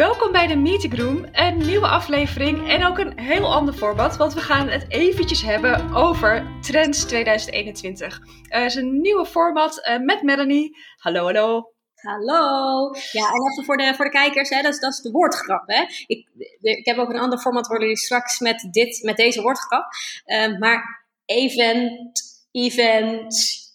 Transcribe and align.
Welkom 0.00 0.32
bij 0.32 0.46
de 0.46 0.56
Meeting 0.56 0.98
Room, 0.98 1.26
een 1.32 1.56
nieuwe 1.56 1.86
aflevering 1.86 2.68
en 2.68 2.84
ook 2.84 2.98
een 2.98 3.18
heel 3.18 3.54
ander 3.54 3.74
format, 3.74 4.16
want 4.16 4.34
we 4.34 4.40
gaan 4.40 4.68
het 4.68 4.84
eventjes 4.88 5.42
hebben 5.42 5.94
over 5.94 6.58
Trends 6.60 7.04
2021. 7.04 8.20
Er 8.48 8.64
is 8.64 8.74
een 8.74 9.00
nieuwe 9.00 9.26
format 9.26 9.88
uh, 9.88 9.98
met 10.04 10.22
Melanie. 10.22 10.76
Hallo, 10.96 11.24
hallo. 11.24 11.72
Hallo. 11.94 12.94
Ja, 13.12 13.28
en 13.28 13.50
even 13.50 13.64
voor 13.64 13.76
de, 13.76 13.94
voor 13.94 14.04
de 14.04 14.10
kijkers, 14.10 14.48
hè, 14.48 14.62
dat, 14.62 14.72
is, 14.72 14.80
dat 14.80 14.92
is 14.92 15.00
de 15.00 15.10
woordgrap. 15.10 15.62
Hè. 15.66 15.84
Ik, 16.06 16.28
ik 16.60 16.86
heb 16.86 16.96
ook 16.96 17.10
een 17.10 17.20
ander 17.20 17.38
format 17.38 17.66
waar 17.66 17.80
jullie 17.80 17.96
straks 17.96 18.38
met, 18.38 18.68
dit, 18.70 19.02
met 19.02 19.16
deze 19.16 19.42
woordgrap. 19.42 19.86
Uh, 20.26 20.58
maar 20.58 21.06
event, 21.24 22.20
event, 22.50 23.69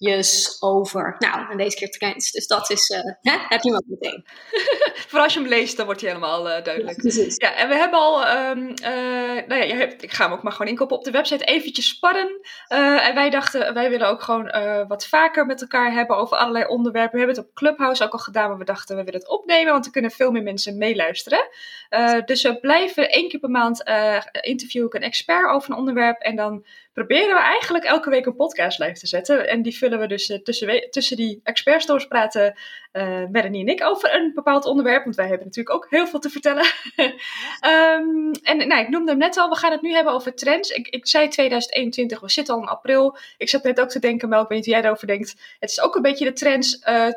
over. 0.60 1.16
Nou, 1.20 1.52
en 1.52 1.58
deze 1.58 1.78
keer 1.78 1.90
trends. 1.90 2.32
Dus 2.32 2.48
dat 2.48 2.70
is, 2.70 2.90
uh, 2.90 3.00
hè, 3.22 3.38
heb 3.48 3.62
je 3.62 3.70
hem 3.70 3.78
ook 3.78 4.00
meteen. 4.00 4.26
Voor 5.10 5.20
als 5.20 5.34
je 5.34 5.40
hem 5.40 5.50
leest, 5.50 5.78
dan 5.78 5.86
wordt 5.86 6.02
hij 6.02 6.10
helemaal 6.10 6.50
uh, 6.50 6.64
duidelijk. 6.64 7.02
Ja, 7.04 7.26
ja, 7.36 7.56
en 7.56 7.70
we 7.70 7.76
hebben 7.76 8.00
al, 8.00 8.28
um, 8.28 8.70
uh, 8.70 9.48
nou 9.48 9.56
ja, 9.56 9.64
je 9.64 9.74
hebt, 9.74 10.04
ik 10.04 10.12
ga 10.12 10.24
hem 10.24 10.34
ook 10.34 10.44
maar 10.44 10.52
gewoon 10.52 10.68
inkopen 10.68 10.98
op 10.98 11.04
de 11.04 11.12
website, 11.12 11.44
eventjes 11.44 11.88
sparren. 11.88 12.40
en 12.68 13.16
wij 13.16 13.30
dachten, 13.30 13.74
wij 13.74 13.90
willen 13.90 14.08
ook 14.08 14.22
gewoon 14.22 14.54
wat 14.88 15.08
vaker 15.08 15.46
met 15.46 15.62
elkaar 15.62 15.94
hebben 15.94 16.18
over 16.18 16.38
allerlei 16.38 16.66
onderwerpen. 16.66 17.12
We 17.12 17.18
hebben 17.18 17.36
het 17.36 17.46
op 17.46 17.56
Clubhouse 17.56 18.04
ook 18.04 18.12
al 18.12 18.20
gedaan, 18.20 18.50
maar 18.50 18.58
we 18.58 18.64
dachten, 18.64 18.96
we 18.96 19.04
willen 19.04 19.20
het 19.20 19.30
opnemen, 19.30 19.72
want 19.72 19.86
er 19.86 19.92
kunnen 19.92 20.12
veel 20.12 20.32
meer 20.32 20.44
mensen 20.44 20.78
meeluisteren. 20.78 21.48
dus 22.26 22.42
we 22.42 22.60
blijven 22.60 23.12
één 23.12 23.30
keer 23.30 23.40
per 23.40 23.50
maand 23.50 23.84
interviewen 24.42 24.96
een 24.96 25.02
expert 25.02 25.50
over 25.50 25.72
een 25.72 25.78
onderwerp 25.78 26.22
en 26.22 26.36
dan 26.36 26.66
proberen 26.96 27.36
we 27.36 27.42
eigenlijk 27.42 27.86
elke 27.86 28.10
week 28.10 28.26
een 28.26 28.36
podcast 28.36 28.80
live 28.80 29.00
te 29.00 29.08
zetten. 29.08 29.50
En 29.50 29.62
die 29.62 29.78
vullen 29.78 29.95
we 30.00 30.08
dus 30.08 30.30
uh, 30.30 30.38
tussen, 30.38 30.88
tussen 30.90 31.18
die 31.18 31.40
expertstores 31.44 32.08
praten 32.08 32.56
uh, 32.94 33.24
Melanie 33.32 33.62
en 33.62 33.74
ik 33.74 33.84
over 33.84 34.16
een 34.16 34.32
bepaald 34.34 34.66
onderwerp. 34.66 35.04
Want 35.04 35.16
wij 35.16 35.28
hebben 35.28 35.46
natuurlijk 35.46 35.76
ook 35.76 35.88
heel 35.90 36.08
veel 36.08 36.20
te 36.20 36.30
vertellen. 36.30 36.66
um, 36.96 38.32
en 38.52 38.68
nou, 38.68 38.82
ik 38.82 38.90
noemde 38.90 39.12
hem 39.12 39.20
net 39.20 39.38
al, 39.38 39.50
we 39.50 39.56
gaan 39.56 39.72
het 39.72 39.82
nu 39.82 39.94
hebben 39.94 40.14
over 40.14 40.36
trends. 40.36 40.70
Ik, 40.70 40.88
ik 40.88 41.08
zei 41.08 41.28
2021, 41.28 42.20
we 42.20 42.30
zitten 42.30 42.54
al 42.56 42.62
in 42.62 42.68
april. 42.68 43.18
Ik 43.38 43.50
zat 43.50 43.64
net 43.64 43.80
ook 43.80 43.90
te 43.90 44.00
denken, 44.00 44.30
Mel, 44.30 44.42
ik 44.42 44.48
weet 44.48 44.58
niet 44.58 44.66
hoe 44.68 44.76
jij 44.76 44.84
erover 44.84 45.08
denkt. 45.08 45.36
Het 45.60 45.70
is 45.70 45.82
ook 45.82 45.96
een 45.96 46.02
beetje 46.02 46.26
de 46.26 46.34
trends... 46.34 46.82
Uh, 46.88 47.08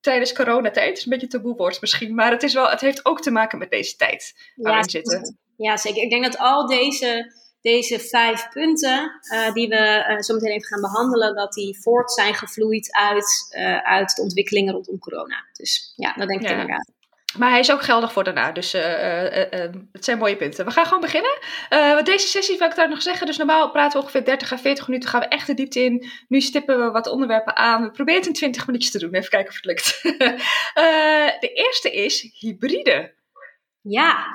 tijdens 0.00 0.32
coronatijd. 0.32 0.88
Het 0.88 0.96
is 0.96 1.04
een 1.04 1.10
beetje 1.10 1.26
taboe 1.26 1.56
woord 1.56 1.80
misschien, 1.80 2.14
maar 2.14 2.30
het, 2.30 2.42
is 2.42 2.54
wel, 2.54 2.70
het 2.70 2.80
heeft 2.80 3.06
ook 3.06 3.20
te 3.20 3.30
maken 3.30 3.58
met 3.58 3.70
deze 3.70 3.96
tijd 3.96 4.34
waarin 4.54 4.82
ja, 4.82 4.88
zitten. 4.88 5.38
Ja, 5.56 5.76
zeker. 5.76 6.02
Ik 6.02 6.10
denk 6.10 6.24
dat 6.24 6.38
al 6.38 6.66
deze 6.66 7.32
deze 7.64 8.00
vijf 8.00 8.48
punten 8.48 9.20
uh, 9.32 9.52
die 9.52 9.68
we 9.68 10.06
uh, 10.08 10.20
zo 10.20 10.34
meteen 10.34 10.50
even 10.50 10.66
gaan 10.66 10.80
behandelen, 10.80 11.34
dat 11.34 11.52
die 11.52 11.78
voort 11.80 12.12
zijn 12.12 12.34
gevloeid 12.34 12.92
uit, 12.92 13.54
uh, 13.58 13.76
uit 13.76 14.16
de 14.16 14.22
ontwikkelingen 14.22 14.72
rondom 14.74 14.98
corona. 14.98 15.44
Dus 15.52 15.92
ja, 15.96 16.12
dat 16.12 16.28
denk 16.28 16.40
ik 16.40 16.46
ja. 16.46 16.52
inderdaad. 16.52 16.90
Maar 17.38 17.50
hij 17.50 17.58
is 17.58 17.72
ook 17.72 17.82
geldig 17.82 18.12
voor 18.12 18.24
daarna, 18.24 18.52
dus 18.52 18.72
het 19.92 20.04
zijn 20.04 20.18
mooie 20.18 20.36
punten. 20.36 20.64
We 20.64 20.70
gaan 20.70 20.84
gewoon 20.84 21.00
beginnen. 21.00 21.38
deze 22.04 22.28
sessie 22.28 22.58
wil 22.58 22.68
ik 22.68 22.74
daar 22.74 22.88
nog 22.88 23.02
zeggen. 23.02 23.26
Dus 23.26 23.36
normaal 23.36 23.70
praten 23.70 23.98
we 23.98 24.04
ongeveer 24.04 24.24
30 24.24 24.52
à 24.52 24.56
40 24.56 24.88
minuten, 24.88 25.08
gaan 25.08 25.20
we 25.20 25.26
echt 25.26 25.46
de 25.46 25.54
diepte 25.54 25.84
in. 25.84 26.10
Nu 26.28 26.40
stippen 26.40 26.84
we 26.84 26.90
wat 26.90 27.06
onderwerpen 27.06 27.56
aan. 27.56 27.82
We 27.82 27.90
proberen 27.90 28.20
het 28.20 28.28
in 28.28 28.34
20 28.34 28.66
minuutjes 28.66 28.92
te 28.92 28.98
doen, 28.98 29.14
even 29.14 29.30
kijken 29.30 29.48
of 29.48 29.56
het 29.56 29.64
lukt. 29.64 30.00
de 31.44 31.52
eerste 31.54 31.90
is 31.90 32.36
hybride. 32.38 33.14
Ja, 33.80 34.26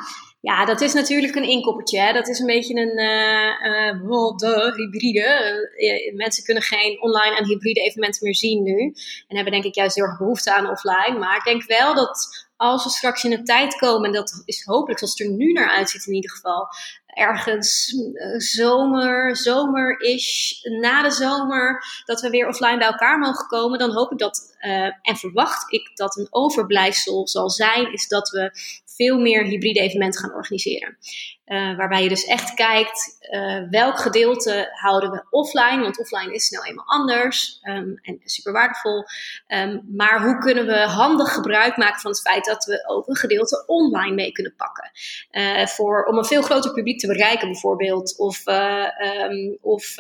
ja, 0.42 0.66
dat 0.66 0.82
is 0.82 0.94
natuurlijk 0.94 1.36
een 1.36 1.50
inkoppertje. 1.50 2.00
Hè. 2.00 2.14
Dat 2.14 2.28
is 2.28 2.40
een 2.40 2.46
beetje 2.46 2.76
een 2.76 3.00
uh, 3.00 4.02
uh, 4.02 4.38
de 4.38 4.74
hybride. 4.76 5.70
Uh, 5.78 6.16
mensen 6.16 6.44
kunnen 6.44 6.64
geen 6.64 7.02
online 7.02 7.38
en 7.38 7.46
hybride 7.46 7.82
evenementen 7.82 8.24
meer 8.24 8.36
zien 8.36 8.64
nu. 8.64 8.94
En 9.28 9.36
hebben 9.36 9.54
denk 9.54 9.64
ik 9.64 9.76
juist 9.76 9.96
heel 9.96 10.06
erg 10.06 10.18
behoefte 10.18 10.54
aan 10.54 10.70
offline. 10.70 11.18
Maar 11.20 11.38
ik 11.38 11.44
denk 11.44 11.64
wel 11.64 11.96
dat 11.96 12.48
als 12.58 12.84
we 12.84 12.90
straks 12.90 13.24
in 13.24 13.32
een 13.32 13.46
tijd 13.46 13.76
komen, 13.76 14.06
en 14.06 14.12
dat 14.12 14.42
is 14.46 14.64
hopelijk 14.66 15.00
zoals 15.00 15.18
het 15.18 15.28
er 15.28 15.34
nu 15.34 15.52
naar 15.52 15.70
uitziet 15.70 16.06
in 16.06 16.14
ieder 16.14 16.32
geval, 16.32 16.68
ergens 17.06 17.96
zomer, 18.38 19.38
zomer-ish, 19.38 20.52
na 20.64 21.04
de 21.04 21.12
zomer, 21.12 21.84
dat 22.06 22.22
we 22.22 22.30
weer 22.30 22.48
offline 22.48 22.78
bij 22.78 22.88
elkaar 22.88 23.20
mogen 23.20 23.48
komen, 23.48 23.80
dan 23.80 23.92
hoop 23.92 24.12
ik 24.12 24.18
dat, 24.18 24.56
en 25.02 25.16
verwacht 25.18 25.74
ik 25.74 25.92
dat 25.94 26.18
een 26.18 26.28
overblijfsel 26.30 27.28
zal 27.28 27.50
zijn, 27.50 27.94
is 27.94 28.08
dat 28.08 28.30
we 28.30 28.52
veel 29.00 29.20
meer 29.20 29.44
hybride 29.44 29.80
evenementen 29.80 30.22
gaan 30.22 30.34
organiseren. 30.34 30.98
Uh, 31.46 31.78
waarbij 31.78 32.04
je 32.04 32.10
dus 32.10 32.26
echt 32.26 32.54
kijkt 32.54 33.18
uh, 33.22 33.70
welk 33.70 34.00
gedeelte 34.00 34.70
houden 34.72 35.12
we 35.12 35.26
offline, 35.30 35.82
want 35.82 36.00
offline 36.00 36.34
is 36.34 36.50
nou 36.50 36.66
eenmaal 36.66 36.86
anders 36.86 37.60
um, 37.64 38.00
en 38.02 38.20
super 38.24 38.52
waardevol. 38.52 39.04
Um, 39.48 39.86
maar 39.96 40.22
hoe 40.22 40.38
kunnen 40.38 40.66
we 40.66 40.78
handig 40.78 41.34
gebruik 41.34 41.78
maken 41.78 42.02
van 42.02 42.12
het 42.12 42.22
feit 42.22 42.46
dat 42.46 42.66
we 42.66 42.88
ook 42.88 43.08
een 43.08 43.16
gedeelte 43.16 43.64
online 43.68 44.16
mee 44.16 44.32
kunnen 44.32 44.56
pakken? 44.56 44.92
Uh, 45.32 45.66
voor, 45.66 46.06
om 46.06 46.18
een 46.18 46.26
veel 46.26 46.42
groter 46.42 46.74
publiek 46.74 47.00
te 47.00 47.08
bereiken 47.08 47.48
bijvoorbeeld, 47.48 48.18
of, 48.18 48.48
um, 48.48 49.58
of 49.62 49.96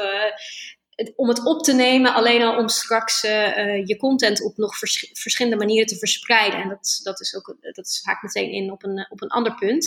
om 1.16 1.28
het 1.28 1.46
op 1.46 1.64
te 1.64 1.74
nemen, 1.74 2.14
alleen 2.14 2.42
al 2.42 2.58
om 2.58 2.68
straks 2.68 3.24
uh, 3.24 3.86
je 3.86 3.98
content 3.98 4.44
op 4.44 4.58
nog 4.58 4.78
vers 4.78 5.10
verschillende 5.14 5.58
manieren 5.58 5.88
te 5.88 5.98
verspreiden. 5.98 6.62
En 6.62 6.70
dat, 6.70 7.00
dat 7.04 7.20
is 7.20 7.36
ook, 7.36 7.56
dat 7.62 8.00
haakt 8.04 8.22
meteen 8.22 8.52
in 8.52 8.72
op 8.72 8.84
een, 8.84 9.08
op 9.10 9.22
een 9.22 9.30
ander 9.30 9.56
punt. 9.56 9.86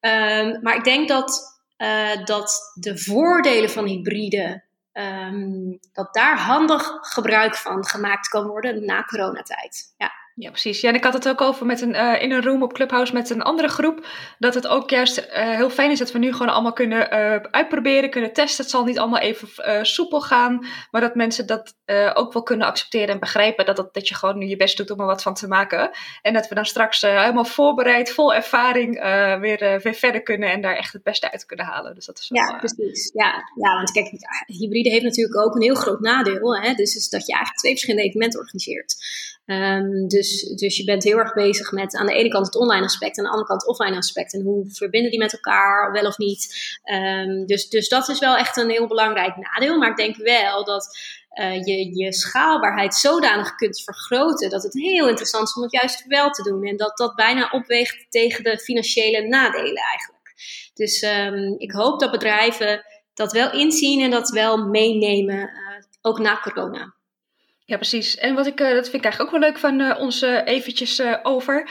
Um, 0.00 0.62
maar 0.62 0.76
ik 0.76 0.84
denk 0.84 1.08
dat, 1.08 1.60
dat 2.24 2.72
de 2.74 2.98
voordelen 2.98 3.70
van 3.70 3.86
hybride, 3.86 4.62
um, 4.92 5.78
dat 5.92 6.14
daar 6.14 6.38
handig 6.38 6.98
gebruik 7.00 7.56
van 7.56 7.86
gemaakt 7.86 8.28
kan 8.28 8.46
worden 8.46 8.84
na 8.84 9.02
coronatijd. 9.02 9.94
Ja. 9.96 10.19
Ja, 10.40 10.50
precies. 10.50 10.80
Ja, 10.80 10.88
en 10.88 10.94
ik 10.94 11.04
had 11.04 11.12
het 11.12 11.28
ook 11.28 11.40
over 11.40 11.66
met 11.66 11.80
een, 11.80 11.94
uh, 11.94 12.22
in 12.22 12.32
een 12.32 12.42
room 12.42 12.62
op 12.62 12.72
Clubhouse 12.72 13.12
met 13.12 13.30
een 13.30 13.42
andere 13.42 13.68
groep. 13.68 14.06
Dat 14.38 14.54
het 14.54 14.66
ook 14.66 14.90
juist 14.90 15.18
uh, 15.18 15.26
heel 15.32 15.70
fijn 15.70 15.90
is 15.90 15.98
dat 15.98 16.12
we 16.12 16.18
nu 16.18 16.32
gewoon 16.32 16.52
allemaal 16.52 16.72
kunnen 16.72 17.14
uh, 17.14 17.36
uitproberen, 17.50 18.10
kunnen 18.10 18.32
testen. 18.32 18.62
Het 18.62 18.72
zal 18.72 18.84
niet 18.84 18.98
allemaal 18.98 19.20
even 19.20 19.86
soepel 19.86 20.20
gaan. 20.20 20.66
Maar 20.90 21.00
dat 21.00 21.14
mensen 21.14 21.46
dat 21.46 21.74
ook 22.14 22.32
wel 22.32 22.42
kunnen 22.42 22.66
accepteren 22.66 23.08
en 23.08 23.18
begrijpen. 23.18 23.66
Dat, 23.66 23.76
dat, 23.76 23.94
dat 23.94 24.08
je 24.08 24.14
gewoon 24.14 24.38
nu 24.38 24.46
je 24.46 24.56
best 24.56 24.76
doet 24.76 24.90
om 24.90 25.00
er 25.00 25.06
wat 25.06 25.22
van 25.22 25.34
te 25.34 25.48
maken. 25.48 25.90
En 26.22 26.32
dat 26.32 26.48
we 26.48 26.54
dan 26.54 26.66
straks 26.66 27.00
helemaal 27.00 27.44
voorbereid, 27.44 28.10
vol 28.10 28.34
ervaring 28.34 29.00
weer, 29.40 29.80
weer 29.82 29.94
verder 29.94 30.22
kunnen. 30.22 30.50
En 30.50 30.60
daar 30.60 30.76
echt 30.76 30.92
het 30.92 31.02
beste 31.02 31.32
uit 31.32 31.46
kunnen 31.46 31.66
halen. 31.66 31.94
Dus 31.94 32.06
dat 32.06 32.18
is 32.18 32.28
wel, 32.28 32.42
ja, 32.42 32.56
precies. 32.56 33.10
Ja, 33.14 33.32
ja, 33.62 33.74
want 33.74 33.92
kijk, 33.92 34.10
hybride 34.46 34.90
heeft 34.90 35.04
natuurlijk 35.04 35.36
ook 35.36 35.54
een 35.54 35.62
heel 35.62 35.74
groot 35.74 36.00
nadeel. 36.00 36.56
Hè? 36.56 36.74
Dus 36.74 36.94
is 36.94 37.08
dat 37.08 37.26
je 37.26 37.32
eigenlijk 37.32 37.58
twee 37.58 37.72
verschillende 37.72 38.06
evenementen 38.06 38.40
organiseert. 38.40 38.94
Um, 39.46 40.08
dus, 40.08 40.42
dus 40.42 40.76
je 40.76 40.84
bent 40.84 41.04
heel 41.04 41.18
erg 41.18 41.32
bezig 41.32 41.72
met 41.72 41.96
aan 41.96 42.06
de 42.06 42.12
ene 42.12 42.28
kant 42.28 42.46
het 42.46 42.56
online 42.56 42.84
aspect 42.84 43.18
en 43.18 43.24
aan 43.24 43.30
de 43.30 43.30
andere 43.30 43.48
kant 43.48 43.62
het 43.62 43.70
offline 43.70 43.96
aspect. 43.96 44.34
En 44.34 44.42
hoe 44.42 44.70
verbinden 44.70 45.10
die 45.10 45.20
met 45.20 45.32
elkaar, 45.32 45.92
wel 45.92 46.06
of 46.06 46.18
niet. 46.18 46.54
Um, 46.92 47.46
dus, 47.46 47.68
dus 47.68 47.88
dat 47.88 48.08
is 48.08 48.18
wel 48.18 48.36
echt 48.36 48.56
een 48.56 48.70
heel 48.70 48.86
belangrijk 48.86 49.36
nadeel. 49.36 49.78
Maar 49.78 49.90
ik 49.90 49.96
denk 49.96 50.16
wel 50.16 50.64
dat 50.64 50.98
uh, 51.40 51.64
je, 51.64 52.12
schaalbaarheid 52.12 52.94
zodanig 52.94 53.54
kunt 53.54 53.82
vergroten 53.82 54.50
dat 54.50 54.62
het 54.62 54.74
heel 54.74 55.08
interessant 55.08 55.48
is 55.48 55.54
om 55.54 55.62
het 55.62 55.72
juist 55.72 56.06
wel 56.06 56.30
te 56.30 56.42
doen. 56.42 56.64
En 56.64 56.76
dat 56.76 56.96
dat 56.96 57.14
bijna 57.14 57.48
opweegt 57.50 58.06
tegen 58.10 58.44
de 58.44 58.58
financiële 58.58 59.28
nadelen 59.28 59.82
eigenlijk. 59.82 60.34
Dus 60.74 61.02
um, 61.02 61.54
ik 61.58 61.72
hoop 61.72 62.00
dat 62.00 62.10
bedrijven 62.10 62.84
dat 63.14 63.32
wel 63.32 63.52
inzien 63.52 64.00
en 64.00 64.10
dat 64.10 64.30
wel 64.30 64.66
meenemen, 64.66 65.38
uh, 65.38 65.84
ook 66.00 66.18
na 66.18 66.40
corona. 66.40 66.94
Ja, 67.70 67.76
precies. 67.76 68.16
En 68.16 68.34
wat 68.34 68.46
ik, 68.46 68.60
uh, 68.60 68.70
dat 68.70 68.88
vind 68.88 68.94
ik 68.94 69.04
eigenlijk 69.04 69.34
ook 69.34 69.40
wel 69.40 69.50
leuk 69.50 69.58
van 69.58 69.80
uh, 69.80 69.98
ons 69.98 70.22
eventjes 70.22 71.02
over. 71.22 71.68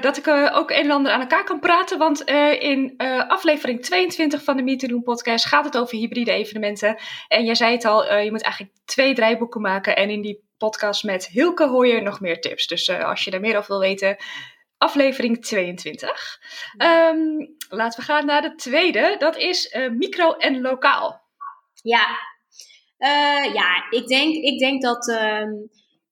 dat 0.00 0.16
ik 0.16 0.28
ook 0.52 0.70
een 0.70 0.76
en 0.76 0.90
ander 0.90 1.12
aan 1.12 1.20
elkaar 1.20 1.44
kan 1.44 1.60
praten. 1.60 1.98
Want 1.98 2.24
in 2.60 2.94
aflevering 3.28 3.82
22 3.82 4.44
van 4.44 4.56
de 4.56 4.62
Meet 4.62 4.78
to 4.78 4.86
Doen 4.88 5.02
podcast 5.02 5.44
gaat 5.44 5.64
het 5.64 5.76
over 5.76 5.98
hybride 5.98 6.32
evenementen. 6.32 6.98
En 7.28 7.44
jij 7.44 7.54
zei 7.54 7.72
het 7.72 7.84
al, 7.84 8.18
je 8.18 8.30
moet 8.30 8.42
eigenlijk 8.42 8.74
twee 8.84 9.14
draaiboeken 9.14 9.60
maken. 9.60 9.96
En 9.96 10.10
in 10.10 10.22
die 10.22 10.44
podcast 10.58 11.04
met 11.04 11.26
Hilke 11.26 11.68
hoor 11.68 11.86
je 11.86 12.00
nog 12.00 12.20
meer 12.20 12.40
tips. 12.40 12.66
Dus 12.66 12.90
als 12.90 13.24
je 13.24 13.30
daar 13.30 13.40
meer 13.40 13.56
over 13.56 13.68
wil 13.68 13.80
weten, 13.80 14.16
aflevering 14.78 15.44
22. 15.44 16.38
Um, 16.78 17.56
laten 17.68 18.00
we 18.00 18.06
gaan 18.06 18.26
naar 18.26 18.42
de 18.42 18.54
tweede. 18.54 19.16
Dat 19.18 19.36
is 19.36 19.76
micro 19.90 20.32
en 20.32 20.60
lokaal. 20.60 21.24
Ja, 21.82 22.06
uh, 22.98 23.54
ja, 23.54 23.86
ik 23.90 24.06
denk, 24.06 24.34
ik 24.34 24.58
denk 24.58 24.82
dat, 24.82 25.08
uh, 25.08 25.42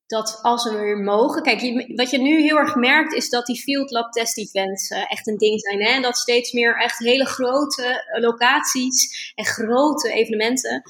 dat 0.06 0.38
als 0.42 0.64
we 0.64 0.78
weer 0.78 0.98
mogen. 0.98 1.42
Kijk, 1.42 1.86
wat 1.96 2.10
je 2.10 2.18
nu 2.18 2.42
heel 2.42 2.56
erg 2.56 2.74
merkt 2.74 3.12
is 3.12 3.28
dat 3.28 3.46
die 3.46 3.60
Field 3.60 3.90
Lab 3.90 4.12
Test 4.12 4.38
Events 4.38 4.90
uh, 4.90 4.98
echt 5.08 5.26
een 5.26 5.36
ding 5.36 5.60
zijn. 5.60 5.80
En 5.80 6.02
dat 6.02 6.16
steeds 6.16 6.52
meer 6.52 6.76
echt 6.80 6.98
hele 6.98 7.26
grote 7.26 8.04
locaties 8.20 9.32
en 9.34 9.44
grote 9.44 10.12
evenementen. 10.12 10.82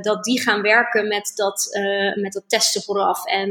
dat 0.00 0.24
die 0.24 0.40
gaan 0.40 0.62
werken 0.62 1.08
met 1.08 1.32
dat, 1.34 1.68
met 2.14 2.32
dat 2.32 2.48
testen 2.48 2.82
vooraf. 2.82 3.24
En 3.26 3.50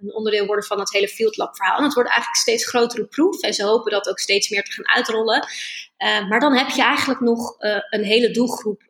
een 0.00 0.14
onderdeel 0.14 0.46
worden 0.46 0.64
van 0.64 0.78
het 0.78 0.92
hele 0.92 1.08
Field 1.08 1.36
Lab 1.36 1.56
verhaal. 1.56 1.78
En 1.78 1.84
het 1.84 1.94
wordt 1.94 2.08
eigenlijk 2.08 2.40
steeds 2.40 2.68
grotere 2.68 3.06
proef. 3.06 3.40
En 3.40 3.54
ze 3.54 3.64
hopen 3.64 3.92
dat 3.92 4.08
ook 4.08 4.18
steeds 4.18 4.48
meer 4.48 4.62
te 4.62 4.72
gaan 4.72 4.88
uitrollen. 4.88 5.46
Maar 6.28 6.40
dan 6.40 6.56
heb 6.56 6.68
je 6.68 6.82
eigenlijk 6.82 7.20
nog 7.20 7.54
een 7.90 8.04
hele 8.04 8.30
doelgroep 8.30 8.82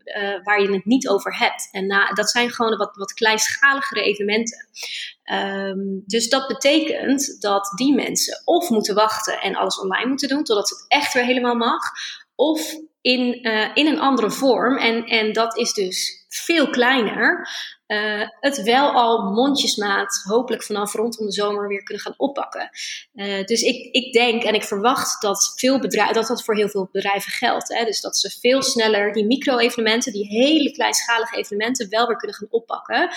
waar 0.42 0.62
je 0.62 0.72
het 0.72 0.84
niet 0.84 1.08
over 1.08 1.38
hebt. 1.38 1.68
En 1.72 1.88
dat 2.14 2.30
zijn 2.30 2.50
gewoon 2.50 2.76
wat, 2.76 2.96
wat 2.96 3.12
kleinschaligere 3.12 4.02
evenementen. 4.02 4.68
Ehm, 5.22 5.78
dus 6.06 6.28
dat 6.28 6.46
betekent 6.46 7.40
dat 7.40 7.72
die 7.76 7.94
mensen 7.94 8.42
of 8.44 8.68
moeten 8.70 8.94
wachten 8.94 9.40
en 9.40 9.54
alles 9.54 9.80
online 9.80 10.08
moeten 10.08 10.28
doen 10.28 10.44
totdat 10.44 10.68
het 10.68 10.84
echt 10.88 11.12
weer 11.12 11.24
helemaal 11.24 11.54
mag, 11.54 11.82
of 12.34 12.74
in, 13.00 13.42
in 13.74 13.86
een 13.86 14.00
andere 14.00 14.30
vorm. 14.30 14.76
En, 14.76 15.04
en 15.04 15.32
dat 15.32 15.56
is 15.56 15.72
dus 15.72 16.26
veel 16.28 16.70
kleiner. 16.70 17.48
Uh, 17.90 18.28
het 18.40 18.62
wel 18.62 18.90
al 18.90 19.32
mondjesmaat, 19.32 20.22
hopelijk 20.25 20.62
vanaf 20.62 20.94
rondom 20.94 21.26
de 21.26 21.32
zomer 21.32 21.69
weer 21.69 21.82
kunnen 21.82 22.02
gaan 22.02 22.14
oppakken. 22.16 22.70
Uh, 23.14 23.44
dus 23.44 23.62
ik, 23.62 23.94
ik 23.94 24.12
denk 24.12 24.42
en 24.42 24.54
ik 24.54 24.64
verwacht 24.64 25.22
dat, 25.22 25.52
veel 25.56 25.81
dat 25.81 26.26
dat 26.26 26.44
voor 26.44 26.56
heel 26.56 26.69
veel 26.69 26.88
bedrijven 26.92 27.32
geldt. 27.32 27.69
Hè? 27.69 27.84
Dus 27.84 28.00
dat 28.00 28.16
ze 28.16 28.38
veel 28.40 28.62
sneller 28.62 29.12
die 29.12 29.26
micro-evenementen, 29.26 30.12
die 30.12 30.26
hele 30.26 30.70
kleinschalige 30.70 31.37
evenementen, 31.37 31.88
wel 31.88 32.06
weer 32.06 32.16
kunnen 32.16 32.37
gaan 32.37 32.48
oppakken 32.50 33.10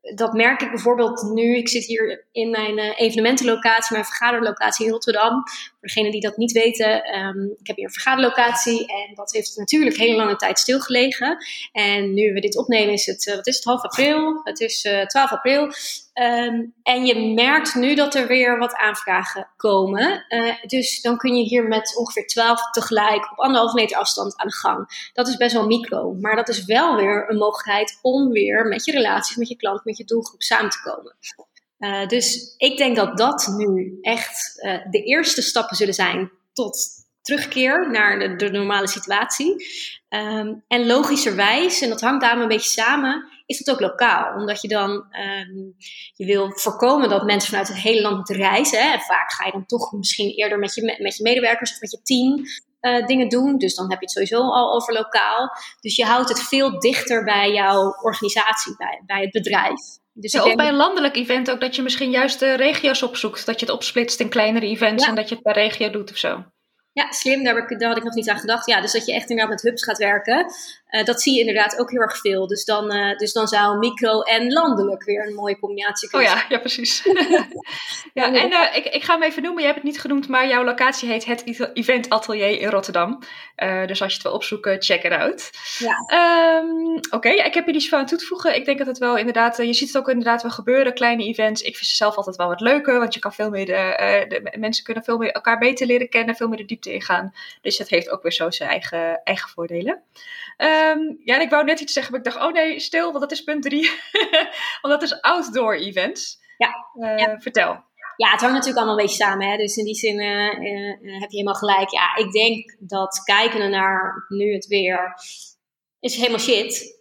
dat 0.00 0.32
merk 0.32 0.62
ik 0.62 0.70
bijvoorbeeld 0.70 1.22
nu. 1.22 1.56
Ik 1.56 1.68
zit 1.68 1.84
hier 1.84 2.26
in 2.32 2.50
mijn 2.50 2.78
uh, 2.78 3.00
evenementenlocatie, 3.00 3.92
mijn 3.92 4.04
vergaderlocatie 4.04 4.86
in 4.86 4.92
Rotterdam. 4.92 5.42
Voor 5.80 5.88
degenen 5.88 6.10
die 6.10 6.20
dat 6.20 6.36
niet 6.36 6.52
weten, 6.52 7.18
um, 7.18 7.54
ik 7.58 7.66
heb 7.66 7.76
hier 7.76 7.84
een 7.84 7.92
vergaderlocatie 7.92 8.86
en 8.86 9.14
dat 9.14 9.32
heeft 9.32 9.56
natuurlijk 9.56 9.96
hele 9.96 10.16
lange 10.16 10.36
tijd 10.36 10.58
stilgelegen. 10.58 11.36
En 11.72 12.14
nu 12.14 12.32
we 12.32 12.40
dit 12.40 12.56
opnemen 12.56 12.92
is 12.92 13.06
het, 13.06 13.26
uh, 13.26 13.34
wat 13.34 13.46
is 13.46 13.56
het, 13.56 13.64
half 13.64 13.82
april? 13.82 14.40
Het 14.44 14.60
is 14.60 14.84
uh, 14.84 15.00
eh, 15.00 15.06
12 15.06 15.30
april. 15.30 15.62
Um, 15.64 16.74
en 16.82 17.06
je 17.06 17.34
merkt 17.34 17.74
nu 17.74 17.94
dat 17.94 18.14
er 18.14 18.26
weer 18.26 18.58
wat 18.58 18.74
aanvragen 18.74 19.48
komen. 19.56 20.24
dus 20.66 21.00
dan 21.00 21.16
kun 21.16 21.36
je 21.36 21.44
hier 21.44 21.68
met 21.68 21.96
ongeveer 21.96 22.26
12 22.26 22.70
tegelijk 22.70 23.30
op 23.32 23.38
anderhalf 23.38 23.72
meter 23.72 23.96
afstand 23.96 24.36
aan 24.36 24.46
de 24.46 24.54
gang. 24.54 25.10
Dat 25.12 25.28
is 25.28 25.36
best 25.36 25.52
wel 25.52 25.66
micro, 25.66 26.12
maar 26.12 26.36
dat 26.36 26.48
is 26.48 26.64
wel 26.64 26.96
weer 26.96 27.30
een 27.30 27.36
mogelijkheid 27.36 27.98
om 28.02 28.28
weer 28.28 28.66
met 28.66 28.84
je 28.84 28.92
relaties, 28.92 29.36
met 29.36 29.48
je 29.48 29.56
klant, 29.56 29.84
met 29.84 29.96
je 29.96 30.04
doelgroep 30.04 30.42
samen 30.42 30.70
te 30.70 30.82
komen. 30.82 31.16
Uh, 31.80 32.06
dus 32.06 32.54
ik 32.56 32.76
denk 32.76 32.96
dat 32.96 33.16
dat 33.16 33.52
nu 33.56 33.98
echt 34.00 34.62
uh, 34.62 34.90
de 34.90 35.02
eerste 35.02 35.42
stappen 35.42 35.76
zullen 35.76 35.94
zijn 35.94 36.30
tot 36.52 37.00
terugkeer 37.22 37.90
naar 37.90 38.36
de, 38.38 38.50
normale 38.50 38.88
situatie. 38.88 39.66
Um, 40.08 40.64
en 40.68 40.86
logischerwijs, 40.86 41.80
en 41.80 41.88
dat 41.88 42.00
hangt 42.00 42.20
daarmee 42.20 42.42
een 42.42 42.48
beetje 42.48 42.80
samen, 42.82 43.28
is 43.46 43.58
het 43.58 43.70
ook 43.70 43.80
lokaal. 43.80 44.34
Omdat 44.34 44.62
je 44.62 44.68
dan, 44.68 44.90
um, 44.90 45.74
je 46.14 46.26
wil 46.26 46.52
voorkomen 46.54 47.08
dat 47.08 47.24
mensen 47.24 47.48
vanuit 47.48 47.68
het 47.68 47.76
hele 47.76 48.00
land 48.00 48.16
moeten 48.16 48.36
reizen. 48.36 48.82
Hè. 48.82 48.92
En 48.92 49.00
vaak 49.00 49.32
ga 49.32 49.46
je 49.46 49.52
dan 49.52 49.66
toch 49.66 49.92
misschien 49.92 50.30
eerder 50.30 50.58
met 50.58 50.74
je, 50.74 50.96
met 50.98 51.16
je 51.16 51.22
medewerkers 51.22 51.72
of 51.72 51.80
met 51.80 51.90
je 51.90 52.02
team 52.02 52.44
uh, 52.80 53.06
dingen 53.06 53.28
doen. 53.28 53.58
Dus 53.58 53.74
dan 53.74 53.90
heb 53.90 54.00
je 54.00 54.04
het 54.04 54.14
sowieso 54.14 54.40
al 54.40 54.74
over 54.74 54.94
lokaal. 54.94 55.50
Dus 55.80 55.96
je 55.96 56.04
houdt 56.04 56.28
het 56.28 56.40
veel 56.40 56.78
dichter 56.78 57.24
bij 57.24 57.52
jouw 57.52 57.96
organisatie, 58.02 58.76
bij, 58.76 59.02
bij 59.06 59.20
het 59.20 59.30
bedrijf. 59.30 59.99
Dus 60.20 60.32
ja, 60.32 60.44
of 60.44 60.54
bij 60.54 60.68
een 60.68 60.74
landelijk 60.74 61.16
event 61.16 61.50
ook 61.50 61.60
dat 61.60 61.76
je 61.76 61.82
misschien 61.82 62.10
juist 62.10 62.38
de 62.38 62.54
regio's 62.54 63.02
opzoekt. 63.02 63.46
Dat 63.46 63.60
je 63.60 63.66
het 63.66 63.74
opsplitst 63.74 64.20
in 64.20 64.28
kleinere 64.28 64.66
events 64.66 65.06
en 65.06 65.14
dat 65.14 65.28
je 65.28 65.34
het 65.34 65.44
per 65.44 65.52
regio 65.52 65.90
doet 65.90 66.10
of 66.10 66.16
zo. 66.16 66.44
Ja, 66.92 67.12
slim, 67.12 67.44
daar, 67.44 67.78
daar, 67.78 67.88
had 67.88 67.96
ik 67.96 68.04
nog 68.04 68.14
niet 68.14 68.28
aan 68.28 68.38
gedacht. 68.38 68.66
Ja, 68.66 68.80
dus 68.80 68.92
dat 68.92 69.06
je 69.06 69.14
echt 69.14 69.30
inderdaad 69.30 69.54
met 69.54 69.62
hubs 69.62 69.84
gaat 69.84 69.98
werken. 69.98 70.52
Uh, 70.90 71.04
dat 71.04 71.22
zie 71.22 71.34
je 71.34 71.40
inderdaad 71.40 71.78
ook 71.78 71.90
heel 71.90 72.00
erg 72.00 72.20
veel. 72.20 72.46
Dus 72.46 72.64
dan, 72.64 72.94
uh, 72.94 73.16
dus 73.16 73.32
dan 73.32 73.48
zou 73.48 73.78
micro 73.78 74.20
en 74.20 74.52
landelijk 74.52 75.04
weer 75.04 75.26
een 75.26 75.34
mooie 75.34 75.58
combinatie 75.58 76.08
kunnen 76.08 76.28
Oh 76.28 76.34
ja, 76.34 76.44
ja 76.48 76.58
precies. 76.58 77.02
ja, 78.14 78.34
en 78.34 78.50
uh, 78.50 78.76
ik, 78.76 78.84
ik 78.84 79.04
ga 79.04 79.12
hem 79.12 79.22
even 79.22 79.42
noemen. 79.42 79.60
Je 79.60 79.68
hebt 79.68 79.80
het 79.80 79.90
niet 79.90 80.00
genoemd, 80.00 80.28
maar 80.28 80.48
jouw 80.48 80.64
locatie 80.64 81.08
heet 81.08 81.24
het 81.24 81.70
Event 81.74 82.08
Atelier 82.08 82.60
in 82.60 82.68
Rotterdam. 82.68 83.18
dus 83.86 84.02
als 84.02 84.10
je 84.10 84.14
het 84.14 84.22
wil 84.22 84.32
opzoeken, 84.32 84.82
check 84.82 85.02
it 85.02 85.12
out. 85.12 85.50
Ja. 85.78 85.94
Um, 86.62 86.94
Oké, 86.96 87.16
okay, 87.16 87.32
ik 87.32 87.54
heb 87.54 87.66
hier 87.66 87.74
iets 87.74 87.88
van 87.88 88.06
toe 88.06 88.18
te 88.18 88.24
voegen. 88.24 88.54
Ik 88.54 88.64
denk 88.64 88.78
dat 88.78 88.86
het 88.86 88.98
wel 88.98 89.16
inderdaad, 89.16 89.56
je 89.56 89.74
ziet 89.74 89.88
het 89.88 89.96
ook 89.96 90.08
inderdaad 90.08 90.42
wel 90.42 90.50
gebeuren, 90.50 90.94
kleine 90.94 91.24
events. 91.24 91.62
Ik 91.62 91.76
vind 91.76 91.88
ze 91.88 91.96
zelf 91.96 92.16
altijd 92.16 92.36
wel 92.36 92.48
wat 92.48 92.60
leuker, 92.60 92.98
want 92.98 93.14
je 93.14 93.20
kan 93.20 93.32
veel 93.32 93.50
meer 93.50 93.66
de, 93.66 94.24
de 94.28 94.58
mensen 94.58 94.84
kunnen 94.84 95.04
veel 95.04 95.18
meer 95.18 95.32
elkaar 95.32 95.58
beter 95.58 95.86
leren 95.86 96.08
kennen, 96.08 96.34
veel 96.34 96.48
meer 96.48 96.58
de 96.58 96.64
ingaan. 96.86 97.34
Dus 97.60 97.78
het 97.78 97.88
heeft 97.88 98.10
ook 98.10 98.22
weer 98.22 98.32
zo 98.32 98.50
zijn 98.50 98.70
eigen, 98.70 99.22
eigen 99.24 99.48
voordelen. 99.48 100.02
Um, 100.58 101.20
ja, 101.24 101.34
en 101.34 101.40
ik 101.40 101.50
wou 101.50 101.64
net 101.64 101.80
iets 101.80 101.92
zeggen, 101.92 102.12
maar 102.12 102.20
ik 102.20 102.32
dacht, 102.32 102.46
oh 102.46 102.52
nee, 102.52 102.80
stil, 102.80 103.06
want 103.06 103.20
dat 103.20 103.32
is 103.32 103.44
punt 103.44 103.62
drie. 103.62 103.90
want 104.82 105.00
dat 105.00 105.02
is 105.02 105.20
outdoor 105.20 105.74
events. 105.74 106.38
Ja. 106.56 106.74
Uh, 106.94 107.18
ja. 107.18 107.40
Vertel. 107.40 107.88
Ja, 108.16 108.30
het 108.30 108.40
hangt 108.40 108.54
natuurlijk 108.54 108.76
allemaal 108.76 108.98
een 108.98 109.06
beetje 109.06 109.24
samen. 109.24 109.50
Hè? 109.50 109.56
Dus 109.56 109.76
in 109.76 109.84
die 109.84 109.94
zin 109.94 110.20
uh, 110.20 110.46
uh, 110.46 111.20
heb 111.20 111.30
je 111.30 111.36
helemaal 111.36 111.54
gelijk. 111.54 111.90
Ja, 111.90 112.16
ik 112.16 112.32
denk 112.32 112.76
dat 112.78 113.22
kijken 113.24 113.70
naar 113.70 114.24
nu 114.28 114.52
het 114.52 114.66
weer 114.66 115.14
is 116.00 116.16
helemaal 116.16 116.38
shit. 116.38 117.00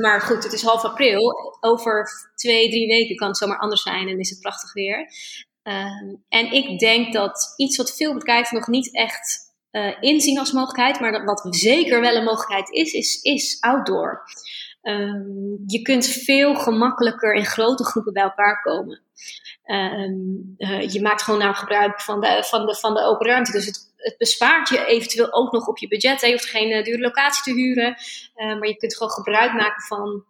maar 0.00 0.20
goed, 0.20 0.44
het 0.44 0.52
is 0.52 0.62
half 0.62 0.84
april. 0.84 1.32
Over 1.60 2.08
twee, 2.34 2.68
drie 2.68 2.88
weken 2.88 3.16
kan 3.16 3.28
het 3.28 3.36
zomaar 3.36 3.58
anders 3.58 3.82
zijn 3.82 4.08
en 4.08 4.18
is 4.18 4.30
het 4.30 4.40
prachtig 4.40 4.72
weer. 4.72 5.08
Ehm, 5.66 6.14
en 6.28 6.52
ik 6.52 6.78
denk 6.78 7.12
dat 7.12 7.54
iets 7.56 7.76
wat 7.76 7.96
veel 7.96 8.12
bedrijven 8.14 8.56
nog 8.56 8.66
niet 8.66 8.94
echt 8.94 9.54
uh, 9.70 9.92
inzien 10.00 10.38
als 10.38 10.52
mogelijkheid, 10.52 11.00
maar 11.00 11.12
dat, 11.12 11.24
wat 11.24 11.46
zeker 11.56 12.00
wel 12.00 12.14
een 12.14 12.24
mogelijkheid 12.24 12.70
is, 12.70 12.92
is, 12.92 13.20
is 13.22 13.60
outdoor. 13.60 14.22
Um, 14.82 15.62
je 15.66 15.82
kunt 15.82 16.06
veel 16.06 16.54
gemakkelijker 16.54 17.34
in 17.34 17.44
grote 17.44 17.84
groepen 17.84 18.12
bij 18.12 18.22
elkaar 18.22 18.62
komen. 18.62 19.02
Um, 19.64 20.54
uh, 20.58 20.88
je 20.88 21.02
maakt 21.02 21.22
gewoon 21.22 21.40
nou 21.40 21.54
gebruik 21.54 22.00
van 22.00 22.20
de, 22.20 22.42
van 22.44 22.66
de, 22.66 22.74
van 22.74 22.94
de 22.94 23.02
open 23.02 23.26
ruimte. 23.26 23.52
Dus 23.52 23.66
het, 23.66 23.92
het 23.96 24.16
bespaart 24.18 24.68
je 24.68 24.86
eventueel 24.86 25.32
ook 25.32 25.52
nog 25.52 25.66
op 25.66 25.78
je 25.78 25.88
budget. 25.88 26.20
Je 26.20 26.30
hoeft 26.30 26.50
geen 26.50 26.70
uh, 26.70 26.84
dure 26.84 27.02
locatie 27.02 27.42
te 27.42 27.60
huren. 27.60 27.96
maar 28.34 28.68
je 28.68 28.76
kunt 28.76 28.96
gewoon 28.96 29.12
gebruik 29.12 29.52
maken 29.52 29.82
van 29.82 30.24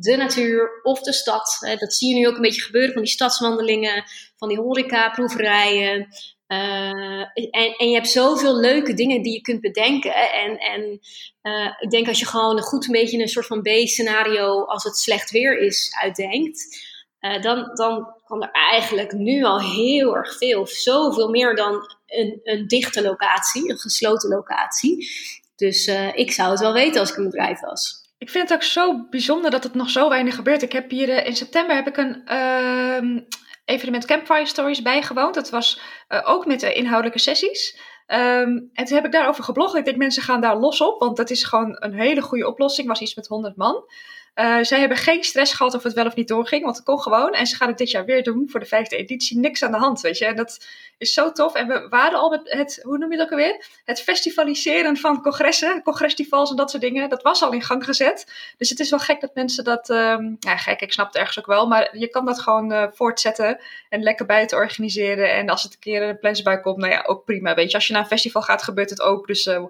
de 0.00 0.16
natuur 0.16 0.80
of 0.82 1.00
de 1.00 1.12
stad. 1.12 1.76
dat 1.78 1.94
zie 1.94 2.08
je 2.08 2.14
nu 2.14 2.28
ook 2.28 2.36
een 2.36 2.42
beetje 2.42 2.62
gebeuren 2.62 2.92
van 2.92 3.02
die 3.02 3.10
stadswandelingen, 3.10 4.04
van 4.36 4.48
die 4.48 4.60
horeca-proeverijen. 4.60 6.08
Uh, 6.52 7.20
en, 7.50 7.74
en 7.76 7.88
je 7.88 7.94
hebt 7.94 8.08
zoveel 8.08 8.56
leuke 8.56 8.94
dingen 8.94 9.22
die 9.22 9.32
je 9.32 9.40
kunt 9.40 9.60
bedenken. 9.60 10.14
En, 10.14 10.58
en 10.58 11.00
uh, 11.42 11.72
ik 11.78 11.90
denk 11.90 12.08
als 12.08 12.18
je 12.18 12.26
gewoon 12.26 12.56
een 12.56 12.62
goed 12.62 12.86
een 12.86 12.92
beetje 12.92 13.20
een 13.20 13.28
soort 13.28 13.46
van 13.46 13.62
B-scenario 13.62 14.64
als 14.64 14.84
het 14.84 14.96
slecht 14.96 15.30
weer 15.30 15.58
is 15.58 15.96
uitdenkt. 16.00 16.90
Uh, 17.20 17.42
dan, 17.42 17.70
dan 17.74 18.14
kan 18.24 18.42
er 18.42 18.50
eigenlijk 18.50 19.12
nu 19.12 19.44
al 19.44 19.60
heel 19.60 20.16
erg 20.16 20.36
veel, 20.36 20.66
zoveel 20.66 21.28
meer 21.28 21.54
dan 21.54 21.74
een, 22.06 22.40
een 22.42 22.66
dichte 22.66 23.02
locatie, 23.02 23.70
een 23.70 23.78
gesloten 23.78 24.28
locatie. 24.28 25.08
Dus 25.56 25.86
ik 26.14 26.32
zou 26.32 26.50
het 26.50 26.60
wel 26.60 26.72
weten 26.72 27.00
als 27.00 27.10
ik 27.10 27.16
een 27.16 27.24
bedrijf 27.24 27.60
was. 27.60 28.01
Ik 28.22 28.30
vind 28.30 28.48
het 28.48 28.58
ook 28.58 28.64
zo 28.64 29.06
bijzonder 29.10 29.50
dat 29.50 29.64
het 29.64 29.74
nog 29.74 29.90
zo 29.90 30.08
weinig 30.08 30.34
gebeurt. 30.34 30.62
Ik 30.62 30.72
heb 30.72 30.90
hier 30.90 31.26
in 31.26 31.36
september 31.36 31.76
heb 31.76 31.86
ik 31.86 31.96
een 31.96 32.22
ehm, 32.24 33.20
evenement 33.64 34.04
Campfire 34.04 34.46
Stories 34.46 34.82
bijgewoond. 34.82 35.34
Dat 35.34 35.50
was 35.50 35.80
uh, 36.08 36.20
ook 36.24 36.46
met 36.46 36.60
de 36.60 36.72
inhoudelijke 36.72 37.18
sessies. 37.18 37.80
Um, 38.06 38.70
en 38.72 38.84
toen 38.84 38.96
heb 38.96 39.04
ik 39.04 39.12
daarover 39.12 39.44
geblogd. 39.44 39.74
Ik 39.74 39.84
denk 39.84 39.96
mensen 39.96 40.22
gaan 40.22 40.40
daar 40.40 40.56
los 40.56 40.80
op, 40.80 41.00
want 41.00 41.16
dat 41.16 41.30
is 41.30 41.44
gewoon 41.44 41.76
een 41.78 41.94
hele 41.94 42.22
goede 42.22 42.46
oplossing. 42.46 42.88
Was 42.88 43.00
iets 43.00 43.14
met 43.14 43.26
100 43.26 43.56
man. 43.56 43.84
Uh, 44.34 44.58
zij 44.62 44.78
hebben 44.78 44.96
geen 44.96 45.24
stress 45.24 45.54
gehad 45.54 45.74
of 45.74 45.82
het 45.82 45.92
wel 45.92 46.06
of 46.06 46.14
niet 46.14 46.28
doorging, 46.28 46.62
want 46.62 46.76
het 46.76 46.84
kon 46.84 47.00
gewoon. 47.00 47.32
En 47.32 47.46
ze 47.46 47.56
gaan 47.56 47.68
het 47.68 47.78
dit 47.78 47.90
jaar 47.90 48.04
weer 48.04 48.22
doen 48.22 48.48
voor 48.50 48.60
de 48.60 48.66
vijfde 48.66 48.96
editie. 48.96 49.38
Niks 49.38 49.62
aan 49.62 49.70
de 49.70 49.78
hand, 49.78 50.00
weet 50.00 50.18
je. 50.18 50.24
En 50.24 50.36
dat 50.36 50.66
is 50.98 51.12
zo 51.12 51.32
tof. 51.32 51.54
En 51.54 51.66
we 51.68 51.86
waren 51.88 52.18
al 52.18 52.30
met 52.30 52.40
het, 52.44 52.80
hoe 52.82 52.98
noem 52.98 53.10
je 53.10 53.16
dat 53.16 53.26
ook 53.26 53.32
alweer? 53.32 53.66
Het 53.84 54.00
festivaliseren 54.02 54.96
van 54.96 55.22
congressen, 55.22 55.82
congrestivals 55.82 56.50
en 56.50 56.56
dat 56.56 56.70
soort 56.70 56.82
dingen. 56.82 57.08
Dat 57.08 57.22
was 57.22 57.42
al 57.42 57.52
in 57.52 57.62
gang 57.62 57.84
gezet. 57.84 58.32
Dus 58.56 58.68
het 58.68 58.80
is 58.80 58.90
wel 58.90 58.98
gek 58.98 59.20
dat 59.20 59.34
mensen 59.34 59.64
dat, 59.64 59.88
um, 59.88 60.36
ja 60.38 60.56
gek, 60.56 60.80
ik 60.80 60.92
snap 60.92 61.06
het 61.06 61.16
ergens 61.16 61.38
ook 61.38 61.46
wel. 61.46 61.66
Maar 61.66 61.98
je 61.98 62.08
kan 62.08 62.24
dat 62.24 62.40
gewoon 62.40 62.72
uh, 62.72 62.86
voortzetten 62.92 63.60
en 63.88 64.02
lekker 64.02 64.26
bij 64.26 64.46
te 64.46 64.56
organiseren. 64.56 65.32
En 65.32 65.48
als 65.48 65.62
het 65.62 65.72
een 65.72 65.78
keer 65.78 66.02
een 66.02 66.18
plensbui 66.18 66.60
komt, 66.60 66.76
nou 66.76 66.92
ja, 66.92 67.02
ook 67.06 67.24
prima. 67.24 67.54
Weet 67.54 67.70
je, 67.70 67.76
als 67.76 67.86
je 67.86 67.92
naar 67.92 68.02
een 68.02 68.08
festival 68.08 68.42
gaat, 68.42 68.62
gebeurt 68.62 68.90
het 68.90 69.00
ook. 69.00 69.26
Dus 69.26 69.46
uh, 69.46 69.64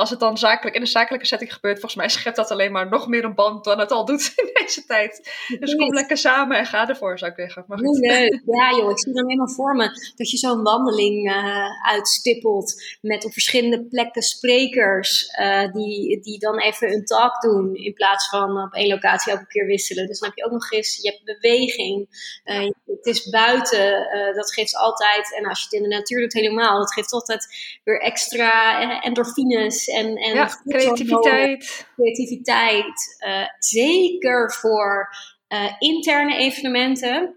als 0.00 0.10
het 0.10 0.20
dan 0.20 0.38
zakelijk 0.38 0.76
in 0.76 0.80
een 0.80 0.86
zakelijke 0.86 1.26
setting 1.26 1.52
gebeurt, 1.52 1.80
volgens 1.80 2.00
mij 2.00 2.08
schept 2.08 2.36
dat 2.36 2.50
alleen 2.50 2.72
maar 2.72 2.88
nog 2.88 3.08
meer 3.08 3.24
een 3.24 3.34
band 3.34 3.64
dan 3.64 3.78
het 3.78 3.90
al 3.90 4.04
doet 4.04 4.32
in 4.42 4.50
deze 4.52 4.84
tijd. 4.84 5.30
Dus 5.58 5.74
kom 5.74 5.94
lekker 5.94 6.16
samen 6.16 6.58
en 6.58 6.66
ga 6.66 6.88
ervoor, 6.88 7.18
zou 7.18 7.30
ik 7.30 7.36
zeggen. 7.36 7.64
Maar 7.66 7.78
goed. 7.78 7.98
Leuk. 7.98 8.42
Ja, 8.44 8.70
joh, 8.70 8.90
ik 8.90 9.00
zie 9.00 9.12
dan 9.12 9.26
helemaal 9.26 9.48
voor 9.48 9.76
me 9.76 10.12
dat 10.14 10.30
je 10.30 10.36
zo'n 10.36 10.62
wandeling 10.62 11.30
uh, 11.30 11.88
uitstippelt 11.88 12.98
met 13.00 13.24
op 13.24 13.32
verschillende 13.32 13.84
plekken 13.84 14.22
sprekers 14.22 15.36
uh, 15.40 15.72
die, 15.72 16.20
die 16.20 16.38
dan 16.38 16.58
even 16.58 16.92
een 16.92 17.04
talk 17.04 17.40
doen 17.42 17.74
in 17.74 17.92
plaats 17.92 18.28
van 18.28 18.62
op 18.62 18.72
één 18.72 18.88
locatie 18.88 19.32
elke 19.32 19.46
keer 19.46 19.66
wisselen. 19.66 20.06
Dus 20.06 20.18
dan 20.18 20.28
heb 20.28 20.38
je 20.38 20.44
ook 20.44 20.52
nog 20.52 20.72
eens, 20.72 20.96
je 21.02 21.10
hebt 21.10 21.40
beweging, 21.40 22.08
uh, 22.44 22.70
het 22.86 23.06
is 23.06 23.30
buiten, 23.30 24.08
dat 24.34 24.52
geeft 24.52 24.76
altijd, 24.76 25.34
en 25.36 25.46
als 25.46 25.58
je 25.58 25.64
het 25.64 25.74
in 25.74 25.82
de 25.82 25.96
natuur 25.96 26.20
doet 26.20 26.32
helemaal, 26.32 26.78
dat 26.78 26.92
geeft 26.92 27.12
altijd 27.12 27.46
weer 27.84 28.00
extra 28.00 28.78
endorfines 29.02 29.88
en, 29.90 30.16
en 30.16 30.34
ja, 30.34 30.60
creativiteit. 30.68 31.86
creativiteit. 31.94 33.16
Uh, 33.26 33.44
zeker 33.58 34.52
voor 34.52 35.08
uh, 35.48 35.72
interne 35.78 36.36
evenementen. 36.36 37.34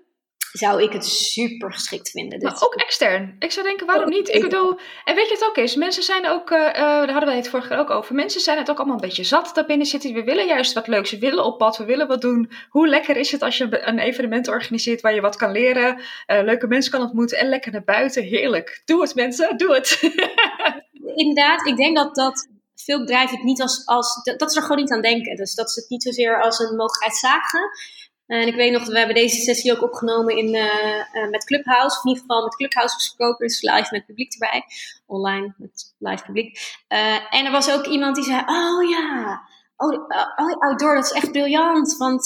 zou 0.52 0.84
ik 0.84 0.92
het 0.92 1.06
super 1.06 1.74
geschikt 1.74 2.10
vinden. 2.10 2.42
Maar 2.42 2.62
ook 2.62 2.76
extern. 2.76 3.36
Ik 3.40 3.52
zou 3.52 3.68
denken, 3.68 3.86
waarom 3.86 4.10
niet? 4.10 4.30
Ik 4.30 4.42
bedoel, 4.42 4.80
en 5.04 5.16
weet 5.16 5.28
je 5.28 5.34
het 5.34 5.46
ook 5.46 5.58
is? 5.58 5.76
Mensen 5.76 6.04
zijn 6.04 6.28
ook, 6.28 6.50
uh, 6.52 6.74
daar 6.74 7.10
hadden 7.10 7.26
wij 7.26 7.36
het 7.36 7.50
vorige 7.50 7.68
keer 7.68 7.78
ook 7.78 7.90
over. 7.90 8.16
Mensen 8.16 8.42
zijn 8.42 8.58
het 8.58 8.70
ook 8.70 8.78
allemaal 8.78 8.96
een 8.96 9.02
beetje 9.08 9.24
zat 9.24 9.52
daar 9.54 9.66
binnen 9.66 9.88
zitten. 9.88 10.14
We 10.14 10.24
willen 10.24 10.46
juist 10.46 10.74
wat 10.74 10.88
leuks. 10.88 11.12
We 11.12 11.20
willen 11.20 11.46
op 11.46 11.58
pad. 11.58 11.78
We 11.78 11.86
willen 11.86 12.08
wat 12.08 12.22
doen. 12.22 12.52
Hoe 12.70 12.88
lekker 12.88 13.18
is 13.18 13.32
het 13.32 13.42
als 13.42 13.58
je 13.58 13.86
een 13.88 14.00
evenement 14.00 14.48
organiseert 14.48 15.02
waar 15.02 15.14
je 15.14 15.22
wat 15.22 15.36
kan 15.36 15.52
leren, 15.52 15.98
uh, 15.98 16.44
leuke 16.44 16.68
mensen 16.68 16.92
kan 16.92 17.02
ontmoeten 17.02 17.38
en 17.38 17.50
lekker 17.50 17.72
naar 17.72 17.84
buiten. 17.84 18.24
Heerlijk. 18.24 18.82
Doe 18.86 19.02
het 19.02 19.16
mensen, 19.16 19.58
doe 19.58 19.74
het. 19.74 20.00
Inderdaad, 21.16 21.68
ik 21.68 21.78
denk 21.78 21.96
dat, 21.96 22.16
dat 22.16 22.48
veel 22.76 23.00
bedrijven 23.00 23.36
het 23.36 23.46
niet 23.46 23.62
als, 23.62 23.86
als 23.86 24.24
dat, 24.24 24.52
ze 24.52 24.58
er 24.58 24.66
gewoon 24.66 24.82
niet 24.82 24.92
aan 24.92 25.02
denken. 25.02 25.36
Dus 25.36 25.56
dat 25.56 25.72
ze 25.72 25.80
het 25.80 25.90
niet 25.90 26.04
zozeer 26.04 26.42
als 26.42 26.60
een 26.60 26.76
mogelijkheid 26.76 27.16
zagen. 27.16 27.70
En 28.26 28.48
ik 28.48 28.56
weet 28.56 28.72
nog, 28.72 28.86
we 28.86 28.98
hebben 28.98 29.16
deze 29.16 29.42
sessie 29.42 29.72
ook 29.72 29.82
opgenomen 29.82 30.38
in, 30.38 30.56
uh, 30.56 30.96
uh, 31.14 31.30
met 31.30 31.46
Clubhouse. 31.46 31.98
Of 31.98 32.04
in 32.04 32.10
ieder 32.10 32.22
geval 32.22 32.44
met 32.44 32.56
Clubhouse 32.56 32.96
gesproken. 32.96 33.48
Dus 33.48 33.62
live 33.62 33.88
met 33.92 34.06
publiek 34.06 34.34
erbij. 34.34 34.64
Online 35.06 35.54
met 35.58 35.94
live 35.98 36.24
publiek. 36.24 36.60
Uh, 36.90 37.34
en 37.34 37.46
er 37.46 37.52
was 37.52 37.72
ook 37.72 37.86
iemand 37.86 38.16
die 38.16 38.24
zei: 38.24 38.44
Oh 38.46 38.90
ja, 38.90 39.42
oh, 39.78 39.94
oh, 40.36 40.60
outdoor, 40.60 40.96
dat 40.96 41.06
is 41.06 41.12
echt 41.12 41.32
briljant. 41.32 41.98
Want 41.98 42.26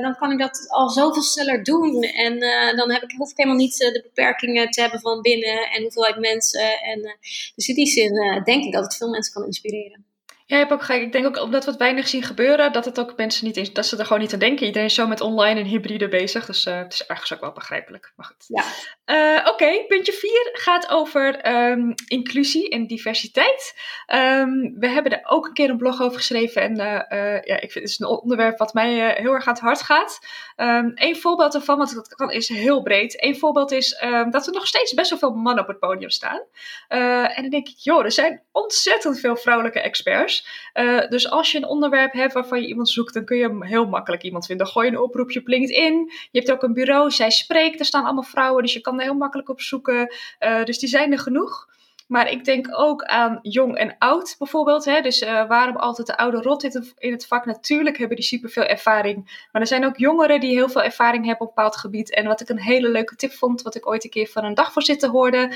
dan 0.00 0.16
kan 0.16 0.32
ik 0.32 0.38
dat 0.38 0.66
al 0.68 0.88
zoveel 0.88 1.22
sneller 1.22 1.62
doen. 1.62 2.02
En 2.02 2.38
dan 2.76 2.90
heb 2.90 3.02
ik, 3.02 3.14
hoef 3.16 3.30
ik 3.30 3.36
helemaal 3.36 3.58
niet 3.58 3.76
de 3.76 4.00
beperkingen 4.02 4.70
te 4.70 4.80
hebben 4.80 5.00
van 5.00 5.20
binnen 5.20 5.70
en 5.70 5.82
hoeveelheid 5.82 6.18
mensen. 6.18 6.80
En, 6.80 7.18
dus 7.54 7.68
in 7.68 7.74
die 7.74 7.86
zin 7.86 8.42
denk 8.44 8.64
ik 8.64 8.72
dat 8.72 8.82
het 8.82 8.96
veel 8.96 9.10
mensen 9.10 9.32
kan 9.32 9.44
inspireren. 9.44 10.04
Ja, 10.48 10.56
je 10.56 10.62
hebt 10.62 10.72
ook 10.72 10.82
gelijk. 10.82 11.02
Ik 11.02 11.12
denk 11.12 11.26
ook 11.26 11.42
omdat 11.42 11.64
we 11.64 11.70
het 11.70 11.80
weinig 11.80 12.08
zien 12.08 12.22
gebeuren, 12.22 12.72
dat 12.72 12.84
het 12.84 13.00
ook 13.00 13.16
mensen 13.16 13.46
niet 13.46 13.74
dat 13.74 13.86
ze 13.86 13.96
er 13.96 14.06
gewoon 14.06 14.20
niet 14.20 14.32
aan 14.32 14.38
denken. 14.38 14.66
Iedereen 14.66 14.86
is 14.86 14.94
zo 14.94 15.06
met 15.06 15.20
online 15.20 15.60
en 15.60 15.66
hybride 15.66 16.08
bezig. 16.08 16.46
Dus 16.46 16.66
uh, 16.66 16.78
het 16.78 16.92
is 16.92 17.06
ergens 17.06 17.34
ook 17.34 17.40
wel 17.40 17.52
begrijpelijk. 17.52 18.12
Maar 18.16 18.26
goed. 18.26 18.44
Ja. 18.46 18.64
Uh, 19.06 19.46
Oké, 19.48 19.84
puntje 19.86 20.12
4 20.12 20.50
gaat 20.52 20.88
over 20.88 21.54
um, 21.70 21.94
inclusie 22.06 22.68
en 22.68 22.86
diversiteit. 22.86 23.74
Um, 24.14 24.74
we 24.78 24.88
hebben 24.88 25.12
er 25.12 25.28
ook 25.28 25.46
een 25.46 25.52
keer 25.52 25.70
een 25.70 25.76
blog 25.76 26.02
over 26.02 26.16
geschreven. 26.16 26.62
En 26.62 26.72
uh, 26.72 27.42
ja, 27.42 27.60
ik 27.60 27.72
vind 27.72 27.74
het 27.74 27.88
is 27.88 27.98
een 27.98 28.06
onderwerp 28.06 28.58
wat 28.58 28.74
mij 28.74 29.14
heel 29.16 29.32
erg 29.32 29.46
aan 29.46 29.54
het 29.54 29.62
hart 29.62 29.82
gaat. 29.82 30.18
Um, 30.56 30.92
een 30.94 31.16
voorbeeld 31.16 31.54
ervan, 31.54 31.78
want 31.78 31.94
dat 31.94 32.14
kan, 32.14 32.30
is 32.30 32.48
heel 32.48 32.82
breed. 32.82 33.22
Een 33.22 33.36
voorbeeld 33.36 33.72
is 33.72 33.98
dat 34.30 34.46
er 34.46 34.52
nog 34.52 34.66
steeds 34.66 34.94
best 34.94 35.10
wel 35.10 35.18
veel 35.18 35.34
mannen 35.34 35.62
op 35.62 35.68
het 35.68 35.78
podium 35.78 36.10
staan. 36.10 36.40
en 36.88 37.42
dan 37.42 37.50
denk 37.50 37.68
ik, 37.68 37.78
joh, 37.78 38.04
er 38.04 38.12
zijn 38.12 38.42
ontzettend 38.52 39.20
veel 39.20 39.36
vrouwelijke 39.36 39.80
experts. 39.80 40.35
Uh, 40.74 41.08
dus 41.08 41.30
als 41.30 41.52
je 41.52 41.58
een 41.58 41.66
onderwerp 41.66 42.12
hebt 42.12 42.32
waarvan 42.32 42.60
je 42.60 42.66
iemand 42.66 42.88
zoekt, 42.88 43.14
dan 43.14 43.24
kun 43.24 43.36
je 43.36 43.56
heel 43.60 43.86
makkelijk 43.86 44.22
iemand 44.22 44.46
vinden. 44.46 44.66
Gooi 44.66 44.88
een 44.88 44.98
oproepje 44.98 45.40
op 45.40 45.46
LinkedIn. 45.46 46.12
Je 46.30 46.38
hebt 46.38 46.52
ook 46.52 46.62
een 46.62 46.72
bureau, 46.72 47.10
zij 47.10 47.30
spreekt. 47.30 47.80
Er 47.80 47.86
staan 47.86 48.04
allemaal 48.04 48.22
vrouwen, 48.22 48.62
dus 48.62 48.72
je 48.72 48.80
kan 48.80 48.98
er 48.98 49.04
heel 49.04 49.14
makkelijk 49.14 49.48
op 49.48 49.60
zoeken. 49.60 50.14
Uh, 50.40 50.64
dus 50.64 50.78
die 50.78 50.88
zijn 50.88 51.12
er 51.12 51.18
genoeg. 51.18 51.68
Maar 52.06 52.30
ik 52.30 52.44
denk 52.44 52.66
ook 52.70 53.04
aan 53.04 53.38
jong 53.42 53.76
en 53.76 53.94
oud 53.98 54.34
bijvoorbeeld. 54.38 54.84
Hè? 54.84 55.00
Dus 55.00 55.22
uh, 55.22 55.48
waarom 55.48 55.76
altijd 55.76 56.06
de 56.06 56.16
oude 56.16 56.42
rot 56.42 56.64
in 56.98 57.12
het 57.12 57.26
vak? 57.26 57.44
Natuurlijk 57.44 57.98
hebben 57.98 58.16
die 58.16 58.24
superveel 58.24 58.64
ervaring. 58.64 59.46
Maar 59.52 59.62
er 59.62 59.68
zijn 59.68 59.84
ook 59.84 59.96
jongeren 59.96 60.40
die 60.40 60.54
heel 60.54 60.68
veel 60.68 60.82
ervaring 60.82 61.24
hebben 61.24 61.46
op 61.46 61.48
een 61.48 61.54
bepaald 61.54 61.76
gebied. 61.76 62.14
En 62.14 62.26
wat 62.26 62.40
ik 62.40 62.48
een 62.48 62.60
hele 62.60 62.88
leuke 62.88 63.16
tip 63.16 63.32
vond, 63.32 63.62
wat 63.62 63.74
ik 63.74 63.86
ooit 63.86 64.04
een 64.04 64.10
keer 64.10 64.26
van 64.26 64.44
een 64.44 64.54
dagvoorzitter 64.54 65.08
hoorde. 65.08 65.52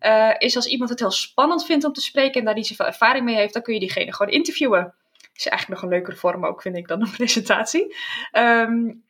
Uh, 0.00 0.34
is 0.38 0.56
als 0.56 0.66
iemand 0.66 0.90
het 0.90 0.98
heel 0.98 1.10
spannend 1.10 1.64
vindt 1.64 1.84
om 1.84 1.92
te 1.92 2.00
spreken 2.00 2.38
en 2.38 2.44
daar 2.44 2.54
niet 2.54 2.66
zoveel 2.66 2.86
ervaring 2.86 3.24
mee 3.24 3.34
heeft, 3.34 3.52
dan 3.52 3.62
kun 3.62 3.74
je 3.74 3.80
diegene 3.80 4.12
gewoon 4.12 4.32
interviewen. 4.32 4.94
Is 5.34 5.46
eigenlijk 5.46 5.80
nog 5.80 5.90
een 5.90 5.96
leukere 5.96 6.16
vorm 6.16 6.46
ook, 6.46 6.62
vind 6.62 6.76
ik, 6.76 6.88
dan 6.88 7.00
een 7.00 7.10
presentatie. 7.16 7.96
Um, 8.32 9.04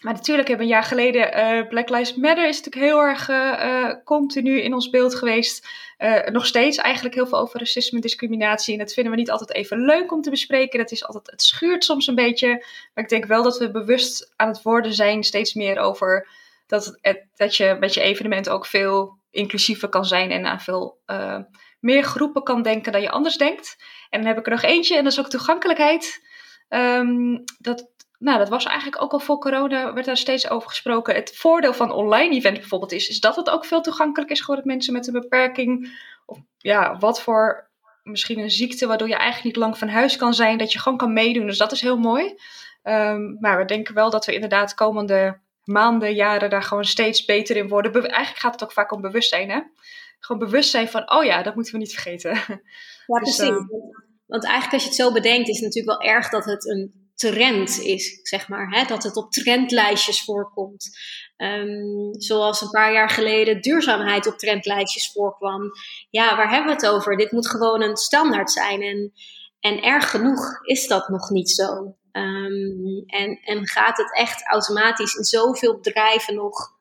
maar 0.00 0.12
natuurlijk 0.12 0.48
hebben 0.48 0.66
een 0.66 0.72
jaar 0.72 0.82
geleden 0.82 1.38
uh, 1.38 1.68
Black 1.68 1.88
Lives 1.88 2.14
Matter 2.14 2.48
is 2.48 2.56
natuurlijk 2.56 2.92
heel 2.92 3.02
erg 3.02 3.28
uh, 3.28 4.04
continu 4.04 4.60
in 4.60 4.74
ons 4.74 4.90
beeld 4.90 5.14
geweest. 5.14 5.68
Nog 6.30 6.46
steeds 6.46 6.76
eigenlijk 6.76 7.14
heel 7.14 7.26
veel 7.26 7.38
over 7.38 7.58
racisme 7.58 7.96
en 7.96 8.02
discriminatie. 8.02 8.72
En 8.72 8.78
dat 8.78 8.92
vinden 8.92 9.12
we 9.12 9.18
niet 9.18 9.30
altijd 9.30 9.54
even 9.54 9.78
leuk 9.78 10.12
om 10.12 10.22
te 10.22 10.30
bespreken. 10.30 10.78
Dat 10.78 10.90
is 10.90 11.04
altijd, 11.04 11.30
het 11.30 11.42
schuurt 11.42 11.84
soms 11.84 12.06
een 12.06 12.14
beetje. 12.14 12.48
Maar 12.94 13.04
ik 13.04 13.10
denk 13.10 13.24
wel 13.24 13.42
dat 13.42 13.58
we 13.58 13.70
bewust 13.70 14.32
aan 14.36 14.48
het 14.48 14.62
worden 14.62 14.94
zijn 14.94 15.22
steeds 15.22 15.54
meer 15.54 15.78
over 15.78 16.28
dat, 16.66 16.98
het, 17.00 17.26
dat 17.36 17.56
je 17.56 17.76
met 17.80 17.94
je 17.94 18.00
evenement 18.00 18.48
ook 18.48 18.66
veel 18.66 19.18
inclusiever 19.30 19.88
kan 19.88 20.04
zijn 20.04 20.30
en 20.30 20.46
aan 20.46 20.60
veel 20.60 20.98
meer 21.80 22.02
groepen 22.02 22.42
kan 22.42 22.62
denken 22.62 22.92
dan 22.92 23.02
je 23.02 23.10
anders 23.10 23.36
denkt. 23.36 23.76
En 24.10 24.18
dan 24.18 24.28
heb 24.28 24.38
ik 24.38 24.46
er 24.46 24.52
nog 24.52 24.62
eentje 24.62 24.96
en 24.96 25.04
dat 25.04 25.12
is 25.12 25.20
ook 25.20 25.30
toegankelijkheid. 25.30 26.26
Um, 26.68 27.44
dat, 27.58 27.90
nou, 28.18 28.38
dat 28.38 28.48
was 28.48 28.64
eigenlijk 28.64 29.02
ook 29.02 29.12
al 29.12 29.18
voor 29.18 29.38
corona, 29.38 29.92
werd 29.92 30.06
daar 30.06 30.16
steeds 30.16 30.50
over 30.50 30.68
gesproken. 30.68 31.14
Het 31.14 31.36
voordeel 31.36 31.74
van 31.74 31.92
online 31.92 32.34
events 32.34 32.58
bijvoorbeeld 32.58 32.92
is, 32.92 33.08
is 33.08 33.20
dat 33.20 33.36
het 33.36 33.50
ook 33.50 33.64
veel 33.64 33.80
toegankelijk 33.80 34.30
is 34.30 34.42
voor 34.42 34.60
mensen 34.64 34.92
met 34.92 35.06
een 35.06 35.20
beperking. 35.20 36.00
Of 36.26 36.38
ja, 36.56 36.96
wat 36.98 37.22
voor 37.22 37.70
misschien 38.02 38.38
een 38.38 38.50
ziekte 38.50 38.86
waardoor 38.86 39.08
je 39.08 39.14
eigenlijk 39.14 39.44
niet 39.44 39.64
lang 39.64 39.78
van 39.78 39.88
huis 39.88 40.16
kan 40.16 40.34
zijn, 40.34 40.58
dat 40.58 40.72
je 40.72 40.78
gewoon 40.78 40.98
kan 40.98 41.12
meedoen. 41.12 41.46
Dus 41.46 41.58
dat 41.58 41.72
is 41.72 41.80
heel 41.80 41.98
mooi. 41.98 42.34
Um, 42.82 43.36
maar 43.40 43.58
we 43.58 43.64
denken 43.64 43.94
wel 43.94 44.10
dat 44.10 44.26
we 44.26 44.34
inderdaad 44.34 44.74
komende 44.74 45.40
maanden, 45.64 46.14
jaren 46.14 46.50
daar 46.50 46.62
gewoon 46.62 46.84
steeds 46.84 47.24
beter 47.24 47.56
in 47.56 47.68
worden. 47.68 47.92
eigenlijk 47.92 48.38
gaat 48.38 48.52
het 48.52 48.62
ook 48.62 48.72
vaak 48.72 48.92
om 48.92 49.00
bewustzijn, 49.00 49.50
hè? 49.50 49.60
Gewoon 50.20 50.44
bewustzijn 50.44 50.88
van, 50.88 51.12
oh 51.12 51.24
ja, 51.24 51.42
dat 51.42 51.54
moeten 51.54 51.72
we 51.72 51.78
niet 51.78 51.92
vergeten. 51.92 52.30
Ja, 52.30 52.44
dus, 53.06 53.36
precies. 53.36 53.40
Um, 53.40 53.68
Want 54.26 54.44
eigenlijk 54.44 54.72
als 54.72 54.82
je 54.82 54.88
het 54.88 54.98
zo 54.98 55.12
bedenkt, 55.12 55.48
is 55.48 55.60
het 55.60 55.64
natuurlijk 55.64 56.02
wel 56.02 56.10
erg 56.10 56.28
dat 56.28 56.44
het 56.44 56.66
een 56.66 57.07
trend 57.18 57.80
is, 57.80 58.20
zeg 58.22 58.48
maar. 58.48 58.68
Hè? 58.70 58.84
Dat 58.84 59.02
het 59.02 59.16
op 59.16 59.30
trendlijstjes 59.30 60.24
voorkomt. 60.24 60.88
Um, 61.36 62.20
zoals 62.20 62.60
een 62.60 62.70
paar 62.70 62.92
jaar 62.92 63.10
geleden 63.10 63.60
duurzaamheid 63.60 64.26
op 64.26 64.38
trendlijstjes 64.38 65.12
voorkwam. 65.12 65.70
Ja, 66.10 66.36
waar 66.36 66.50
hebben 66.50 66.76
we 66.76 66.86
het 66.86 66.94
over? 66.94 67.16
Dit 67.16 67.32
moet 67.32 67.48
gewoon 67.48 67.82
een 67.82 67.96
standaard 67.96 68.50
zijn. 68.50 68.82
En, 68.82 69.12
en 69.60 69.82
erg 69.82 70.10
genoeg 70.10 70.66
is 70.66 70.86
dat 70.86 71.08
nog 71.08 71.30
niet 71.30 71.50
zo. 71.50 71.96
Um, 72.12 73.02
en, 73.06 73.40
en 73.44 73.68
gaat 73.68 73.96
het 73.96 74.16
echt 74.16 74.48
automatisch 74.48 75.14
in 75.14 75.24
zoveel 75.24 75.80
bedrijven 75.80 76.34
nog 76.34 76.77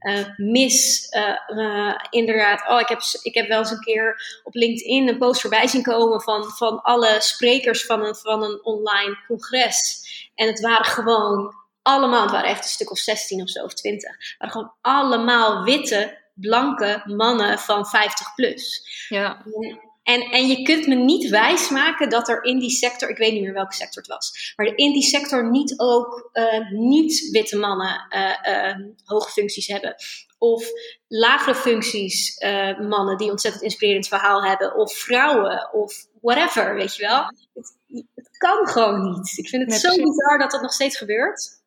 uh, 0.00 0.24
mis. 0.36 1.08
Uh, 1.10 1.58
uh, 1.58 1.94
inderdaad, 2.10 2.68
oh, 2.68 2.80
ik 2.80 2.88
heb, 2.88 3.00
ik 3.22 3.34
heb 3.34 3.48
wel 3.48 3.58
eens 3.58 3.70
een 3.70 3.80
keer 3.80 4.40
op 4.44 4.54
LinkedIn 4.54 5.08
een 5.08 5.18
post 5.18 5.40
voorbij 5.40 5.66
zien 5.66 5.82
komen 5.82 6.20
van, 6.20 6.44
van 6.44 6.82
alle 6.82 7.16
sprekers 7.18 7.86
van 7.86 8.04
een, 8.04 8.16
van 8.16 8.42
een 8.42 8.64
online 8.64 9.18
congres. 9.26 10.04
En 10.34 10.46
het 10.46 10.60
waren 10.60 10.86
gewoon 10.86 11.54
allemaal, 11.82 12.22
het 12.22 12.30
waren 12.30 12.50
echt 12.50 12.64
een 12.64 12.70
stuk 12.70 12.90
of 12.90 12.98
16 12.98 13.42
of 13.42 13.48
zo, 13.48 13.64
of 13.64 13.74
20. 13.74 14.10
Het 14.10 14.34
waren 14.38 14.54
gewoon 14.54 14.72
allemaal 14.80 15.64
witte, 15.64 16.18
blanke 16.34 17.02
mannen 17.04 17.58
van 17.58 17.86
50 17.86 18.34
plus. 18.34 18.88
Ja. 19.08 19.42
En, 19.44 19.89
en 20.02 20.46
je 20.46 20.62
kunt 20.62 20.86
me 20.86 20.94
niet 20.94 21.28
wijsmaken 21.28 22.08
dat 22.08 22.28
er 22.28 22.44
in 22.44 22.58
die 22.58 22.70
sector, 22.70 23.08
ik 23.08 23.18
weet 23.18 23.32
niet 23.32 23.42
meer 23.42 23.52
welke 23.52 23.74
sector 23.74 24.02
het 24.02 24.10
was, 24.10 24.52
maar 24.56 24.66
in 24.66 24.92
die 24.92 25.02
sector 25.02 25.50
niet 25.50 25.74
ook 25.76 26.30
uh, 26.32 26.70
niet-witte 26.70 27.58
mannen 27.58 28.06
uh, 28.10 28.54
uh, 28.54 28.74
hoge 29.04 29.30
functies 29.30 29.66
hebben. 29.66 29.94
Of 30.38 30.64
lagere 31.08 31.54
functies 31.54 32.36
mannen 32.88 33.16
die 33.16 33.30
ontzettend 33.30 33.62
inspirerend 33.62 34.08
verhaal 34.08 34.44
hebben. 34.44 34.76
Of 34.76 34.92
vrouwen, 34.92 35.72
of 35.72 36.06
whatever, 36.20 36.74
weet 36.74 36.96
je 36.96 37.02
wel. 37.06 37.24
Het, 37.54 37.76
het 38.14 38.36
kan 38.36 38.68
gewoon 38.68 39.10
niet. 39.10 39.38
Ik 39.38 39.48
vind 39.48 39.72
het 39.72 39.80
zo 39.80 39.88
bizar 39.88 40.38
dat 40.38 40.50
dat 40.50 40.62
nog 40.62 40.72
steeds 40.72 40.96
gebeurt. 40.96 41.59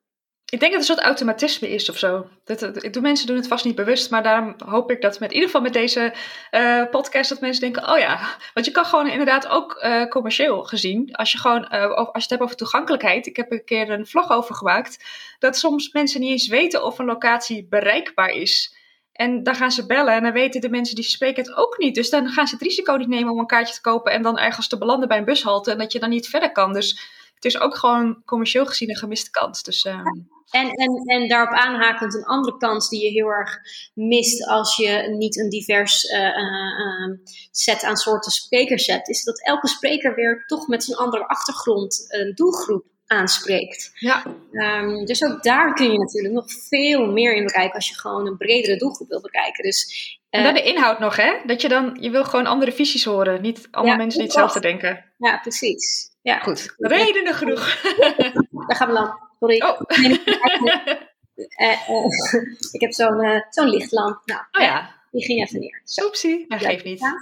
Ik 0.54 0.60
denk 0.60 0.72
dat 0.72 0.82
het 0.82 0.90
een 0.90 0.96
soort 0.96 1.08
automatisme 1.08 1.70
is 1.70 1.90
of 1.90 1.98
zo. 1.98 2.28
Dat, 2.44 2.60
dat, 2.60 3.02
mensen 3.02 3.28
doen 3.28 3.36
het 3.36 3.48
vast 3.48 3.66
niet 3.66 3.76
bewust, 3.76 4.10
maar 4.10 4.24
daarom 4.24 4.56
hoop 4.66 4.92
ik 4.92 5.02
dat 5.02 5.20
met 5.20 5.30
in 5.30 5.36
ieder 5.36 5.50
geval 5.50 5.62
met 5.64 5.74
deze 5.74 6.14
uh, 6.52 6.84
podcast 6.90 7.30
dat 7.30 7.40
mensen 7.40 7.62
denken, 7.62 7.90
oh 7.90 7.98
ja, 7.98 8.38
want 8.54 8.66
je 8.66 8.72
kan 8.72 8.86
gewoon 8.86 9.08
inderdaad 9.08 9.48
ook 9.48 9.84
uh, 9.84 10.06
commercieel 10.06 10.64
gezien, 10.64 11.16
als 11.16 11.32
je 11.32 11.38
gewoon, 11.38 11.68
uh, 11.72 11.92
als 11.94 12.08
je 12.14 12.20
het 12.20 12.30
hebt 12.30 12.42
over 12.42 12.56
toegankelijkheid, 12.56 13.26
ik 13.26 13.36
heb 13.36 13.52
een 13.52 13.66
keer 13.66 13.90
een 13.90 14.08
vlog 14.08 14.32
over 14.32 14.56
gemaakt, 14.56 15.06
dat 15.40 15.58
soms 15.58 15.92
mensen 15.92 16.20
niet 16.20 16.32
eens 16.32 16.48
weten 16.48 16.84
of 16.84 17.00
een 17.00 17.06
locatie 17.06 17.68
bereikbaar 17.70 18.30
is. 18.30 18.78
En 19.12 19.44
dan 19.44 19.56
gaan 19.56 19.72
ze 19.72 19.86
bellen 19.86 20.14
en 20.14 20.24
dan 20.24 20.32
weten 20.32 20.62
de 20.62 20.70
mensen 20.70 20.96
die 20.96 21.04
spreken 21.04 21.44
het 21.44 21.56
ook 21.56 21.78
niet. 21.78 21.96
Dus 21.96 22.10
dan 22.10 22.30
gaan 22.30 22.48
ze 22.48 22.54
het 22.54 22.64
risico 22.64 22.96
niet 22.96 23.08
nemen 23.08 23.32
om 23.32 23.40
een 23.40 23.46
kaartje 23.46 23.74
te 23.74 23.82
kopen 23.82 24.12
en 24.12 24.22
dan 24.22 24.38
ergens 24.38 24.68
te 24.68 24.78
belanden 24.78 25.08
bij 25.08 25.18
een 25.18 25.26
bushalte 25.26 25.72
en 25.72 25.78
dat 25.78 25.92
je 25.92 26.00
dan 26.00 26.10
niet 26.10 26.30
verder 26.30 26.52
kan. 26.52 26.74
Dus 26.74 27.02
het 27.36 27.46
is 27.46 27.60
ook 27.60 27.76
gewoon 27.76 28.22
commercieel 28.26 28.66
gezien 28.66 28.90
een 28.90 28.96
gemiste 28.96 29.30
kans. 29.30 29.64
Dus, 29.64 29.86
uh... 29.86 30.02
En, 30.50 30.70
en, 30.72 31.02
en 31.06 31.28
daarop 31.28 31.54
aanhakend 31.54 32.14
een 32.14 32.26
andere 32.26 32.58
kans 32.58 32.90
die 32.90 33.04
je 33.04 33.10
heel 33.10 33.28
erg 33.28 33.58
mist 33.94 34.48
als 34.48 34.76
je 34.76 35.16
niet 35.18 35.40
een 35.40 35.50
divers 35.50 36.04
uh, 36.04 36.20
uh, 36.20 37.18
set 37.52 37.84
aan 37.84 37.96
soorten 37.96 38.32
sprekers 38.32 38.88
hebt, 38.88 39.10
is 39.10 39.24
dat 39.24 39.46
elke 39.46 39.68
spreker 39.68 40.16
weer 40.16 40.44
toch 40.46 40.68
met 40.68 40.84
zijn 40.84 40.98
andere 40.98 41.28
achtergrond 41.28 42.06
een 42.08 42.32
doelgroep 42.36 42.86
aanspreekt. 43.08 43.92
Ja. 43.94 44.24
Um, 44.52 45.06
dus 45.06 45.24
ook 45.24 45.44
daar 45.44 45.74
kun 45.74 45.92
je 45.92 45.98
natuurlijk 45.98 46.34
nog 46.34 46.46
veel 46.70 47.12
meer 47.12 47.36
in 47.36 47.46
bereiken 47.46 47.76
als 47.76 47.90
je 47.90 48.00
gewoon 48.00 48.28
een 48.28 48.38
bredere 48.38 48.78
doelgroep 48.78 49.10
wil 49.10 49.22
bereiken. 49.22 49.64
Dus, 49.64 49.86
uh, 50.30 50.40
en 50.40 50.44
dan 50.44 50.54
de 50.54 50.64
inhoud 50.64 51.00
nog, 51.00 51.16
hè? 51.16 51.34
Dat 51.46 51.62
je 51.62 51.70
dan, 51.70 51.98
je 52.00 52.10
wil 52.10 52.24
gewoon 52.24 52.46
andere 52.46 52.72
visies 52.72 53.04
horen, 53.04 53.42
niet 53.42 53.68
allemaal 53.72 53.92
ja, 53.92 53.98
mensen 53.98 54.20
die 54.20 54.28
hetzelfde 54.28 54.60
denken. 54.60 55.06
Ja, 55.18 55.38
precies. 55.38 56.12
Ja. 56.22 56.40
Goed, 56.40 56.74
redenen 56.78 57.34
genoeg. 57.34 57.82
Daar 58.68 58.76
gaan 58.76 58.88
we 58.88 58.94
dan. 58.94 59.20
Sorry. 59.44 59.62
Oh. 59.62 59.80
ik 62.72 62.82
heb 62.86 62.94
zo'n 62.94 63.44
zo'n 63.50 63.70
lichtlamp. 63.70 64.22
Nou, 64.26 64.42
oh 64.52 64.62
ja. 64.62 65.02
Die 65.12 65.26
ging 65.26 65.42
even 65.42 65.60
neer. 65.60 65.82
Zo. 65.86 66.06
Oepsie, 66.06 66.46
dat 66.48 66.60
geeft 66.60 66.84
niet. 66.84 67.00
Ja. 67.00 67.14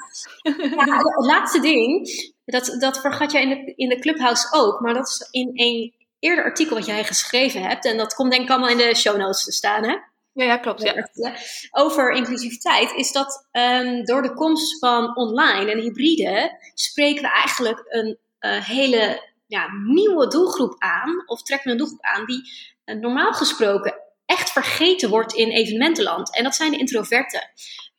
het 0.98 1.26
laatste 1.26 1.60
ding, 1.60 2.10
dat, 2.46 2.76
dat 2.80 3.02
vergat 3.02 3.32
jij 3.32 3.42
in 3.42 3.50
de, 3.50 3.74
in 3.76 3.90
de 3.90 4.00
Clubhouse 4.00 4.48
ook, 4.52 4.80
maar 4.80 4.94
dat 4.94 5.08
is 5.08 5.28
in 5.32 5.52
een 5.54 5.94
eerder 6.20 6.44
artikel 6.44 6.76
wat 6.76 6.86
jij 6.86 7.04
geschreven 7.04 7.62
hebt. 7.62 7.86
En 7.86 7.98
dat 7.98 8.14
komt 8.14 8.32
denk 8.32 8.44
ik 8.44 8.50
allemaal 8.50 8.70
in 8.70 8.78
de 8.78 8.96
show 8.96 9.18
notes 9.18 9.44
te 9.44 9.52
staan, 9.52 9.84
hè? 9.84 9.98
Ja, 10.34 10.46
ja 10.46 10.58
klopt. 10.58 10.82
Ja. 10.82 11.36
Over 11.72 12.12
inclusiviteit 12.12 12.94
is 12.94 13.12
dat 13.12 13.48
um, 13.52 14.06
door 14.06 14.22
de 14.22 14.34
komst 14.34 14.80
van 14.80 15.16
online 15.16 15.72
en 15.72 15.80
hybride 15.80 16.58
spreken 16.74 17.22
we 17.22 17.32
eigenlijk 17.32 17.84
een 17.88 18.18
uh, 18.40 18.66
hele 18.66 19.31
ja, 19.52 19.68
nieuwe 19.86 20.28
doelgroep 20.28 20.76
aan, 20.78 21.24
of 21.26 21.42
trekken 21.42 21.68
we 21.68 21.72
een 21.72 21.78
doelgroep 21.78 22.04
aan 22.04 22.26
die 22.26 22.42
uh, 22.86 23.00
normaal 23.00 23.34
gesproken 23.34 24.02
echt 24.26 24.52
vergeten 24.52 25.10
wordt 25.10 25.34
in 25.34 25.50
evenementenland. 25.50 26.36
En 26.36 26.44
dat 26.44 26.56
zijn 26.56 26.72
de 26.72 26.78
introverten. 26.78 27.50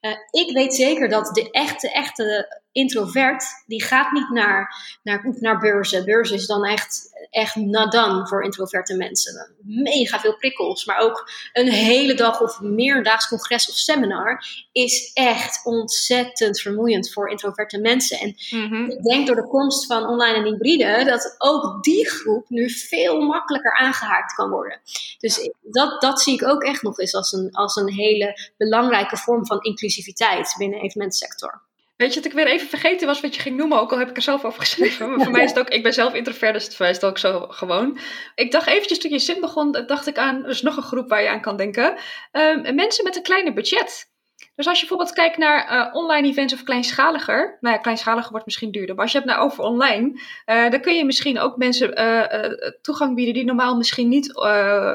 Uh, 0.00 0.12
ik 0.30 0.52
weet 0.52 0.74
zeker 0.74 1.08
dat 1.08 1.34
de 1.34 1.50
echte, 1.50 1.92
echte 1.92 2.60
introvert, 2.72 3.44
die 3.66 3.82
gaat 3.82 4.12
niet 4.12 4.30
naar, 4.30 4.74
naar, 5.02 5.36
naar 5.40 5.58
beurzen. 5.58 6.04
Beurzen 6.04 6.36
is 6.36 6.46
dan 6.46 6.64
echt, 6.64 7.10
echt 7.30 7.56
nadan 7.56 8.28
voor 8.28 8.44
introverte 8.44 8.96
mensen. 8.96 9.54
Mega 9.62 10.20
veel 10.20 10.36
prikkels, 10.36 10.84
maar 10.84 10.98
ook 10.98 11.30
een 11.52 11.68
hele 11.68 12.14
dag 12.14 12.40
of 12.40 12.60
meerdaags 12.60 13.28
congres 13.28 13.68
of 13.68 13.74
seminar 13.74 14.44
is 14.72 15.10
echt 15.14 15.60
ontzettend 15.64 16.60
vermoeiend 16.60 17.12
voor 17.12 17.30
introverte 17.30 17.80
mensen. 17.80 18.18
En 18.18 18.36
mhm. 18.50 18.90
ik 18.90 19.02
denk 19.02 19.26
door 19.26 19.36
de 19.36 19.48
komst 19.48 19.86
van 19.86 20.06
online 20.06 20.36
en 20.36 20.44
hybride 20.44 21.04
dat 21.04 21.34
ook 21.38 21.82
die 21.82 22.08
groep 22.08 22.48
nu 22.48 22.70
veel 22.70 23.20
makkelijker 23.20 23.76
aangehaakt 23.76 24.34
kan 24.34 24.50
worden. 24.50 24.80
Dus 25.18 25.50
dat, 25.60 26.00
dat 26.00 26.20
zie 26.20 26.34
ik 26.34 26.48
ook 26.48 26.62
echt 26.62 26.82
nog 26.82 26.98
eens 26.98 27.14
als 27.14 27.32
een, 27.32 27.52
als 27.52 27.76
een 27.76 27.92
hele 27.92 28.52
belangrijke 28.56 29.16
vorm 29.16 29.46
van 29.46 29.60
inclusiviteit 29.60 30.54
binnen 30.58 30.78
de 30.78 30.84
evenementsector. 30.84 31.62
Weet 31.96 32.14
je 32.14 32.20
dat 32.20 32.30
ik 32.30 32.36
weer 32.36 32.46
even 32.46 32.68
vergeten 32.68 33.06
was 33.06 33.20
wat 33.20 33.34
je 33.34 33.40
ging 33.40 33.56
noemen, 33.56 33.80
ook 33.80 33.92
al 33.92 33.98
heb 33.98 34.08
ik 34.08 34.16
er 34.16 34.22
zelf 34.22 34.44
over 34.44 34.60
geschreven. 34.60 35.10
Maar 35.10 35.20
voor 35.24 35.32
mij 35.32 35.44
is 35.44 35.50
het 35.50 35.58
ook, 35.58 35.68
ik 35.68 35.82
ben 35.82 35.92
zelf 35.92 36.14
introvert, 36.14 36.54
dus 36.54 36.66
voor 36.66 36.76
mij 36.78 36.90
is 36.90 36.96
het 36.96 37.04
ook 37.04 37.18
zo 37.18 37.46
gewoon. 37.48 37.98
Ik 38.34 38.50
dacht 38.50 38.66
eventjes 38.66 38.98
toen 38.98 39.10
je 39.10 39.18
zin 39.18 39.40
begon, 39.40 39.72
dacht 39.86 40.06
ik 40.06 40.18
aan, 40.18 40.44
er 40.44 40.50
is 40.50 40.62
nog 40.62 40.76
een 40.76 40.82
groep 40.82 41.08
waar 41.08 41.22
je 41.22 41.28
aan 41.28 41.40
kan 41.40 41.56
denken. 41.56 41.96
Um, 42.32 42.74
mensen 42.74 43.04
met 43.04 43.16
een 43.16 43.22
kleiner 43.22 43.52
budget. 43.52 44.10
Dus 44.54 44.66
als 44.66 44.80
je 44.80 44.86
bijvoorbeeld 44.86 45.16
kijkt 45.16 45.36
naar 45.36 45.72
uh, 45.72 45.94
online 45.94 46.28
events 46.28 46.54
of 46.54 46.62
kleinschaliger, 46.62 47.58
nou 47.60 47.74
ja, 47.74 47.80
kleinschaliger 47.80 48.30
wordt 48.30 48.46
misschien 48.46 48.70
duurder, 48.70 48.94
maar 48.94 49.04
als 49.04 49.12
je 49.12 49.18
hebt 49.18 49.30
naar 49.30 49.40
over 49.40 49.64
online, 49.64 50.20
uh, 50.46 50.70
dan 50.70 50.80
kun 50.80 50.94
je 50.94 51.04
misschien 51.04 51.38
ook 51.38 51.56
mensen 51.56 52.00
uh, 52.00 52.70
toegang 52.82 53.14
bieden 53.14 53.34
die 53.34 53.44
normaal 53.44 53.76
misschien 53.76 54.08
niet 54.08 54.32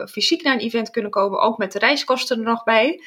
fysiek 0.09 0.43
naar 0.43 0.53
een 0.53 0.59
event 0.59 0.89
kunnen 0.89 1.11
komen, 1.11 1.39
ook 1.39 1.57
met 1.57 1.71
de 1.71 1.79
reiskosten 1.79 2.37
er 2.37 2.43
nog 2.43 2.63
bij. 2.63 3.01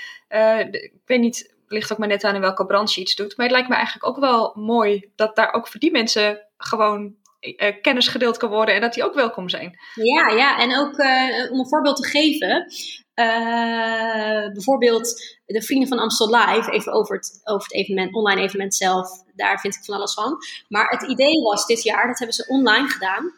ik 0.70 0.92
weet 1.04 1.20
niet 1.20 1.58
ligt 1.72 1.92
ook 1.92 1.98
maar 1.98 2.08
net 2.08 2.24
aan 2.24 2.34
in 2.34 2.40
welke 2.40 2.66
branche 2.66 2.94
je 2.94 3.00
iets 3.00 3.14
doet. 3.14 3.36
Maar 3.36 3.46
het 3.46 3.54
lijkt 3.54 3.68
me 3.68 3.74
eigenlijk 3.74 4.06
ook 4.06 4.18
wel 4.18 4.52
mooi 4.54 5.10
dat 5.16 5.36
daar 5.36 5.52
ook 5.52 5.68
voor 5.68 5.80
die 5.80 5.90
mensen 5.90 6.46
gewoon 6.56 7.14
uh, 7.40 7.80
kennis 7.82 8.08
gedeeld 8.08 8.36
kan 8.36 8.50
worden 8.50 8.74
en 8.74 8.80
dat 8.80 8.94
die 8.94 9.04
ook 9.04 9.14
welkom 9.14 9.48
zijn. 9.48 9.78
Ja, 9.94 10.28
ja. 10.28 10.58
en 10.58 10.78
ook 10.78 10.98
uh, 10.98 11.52
om 11.52 11.58
een 11.58 11.68
voorbeeld 11.68 11.96
te 11.96 12.08
geven. 12.08 12.72
Uh, 13.14 14.52
bijvoorbeeld 14.52 15.38
de 15.46 15.62
Vrienden 15.62 15.88
van 15.88 15.98
Amstel 15.98 16.36
Live, 16.36 16.70
even 16.70 16.92
over 16.92 17.16
het, 17.16 17.40
over 17.44 17.62
het 17.62 17.74
evenement, 17.74 18.14
online 18.14 18.40
evenement 18.40 18.74
zelf. 18.74 19.08
Daar 19.34 19.60
vind 19.60 19.74
ik 19.74 19.84
van 19.84 19.94
alles 19.94 20.14
van. 20.14 20.36
Maar 20.68 20.88
het 20.88 21.02
idee 21.02 21.42
was 21.42 21.66
dit 21.66 21.82
jaar, 21.82 22.06
dat 22.06 22.18
hebben 22.18 22.36
ze 22.36 22.46
online 22.48 22.88
gedaan. 22.88 23.34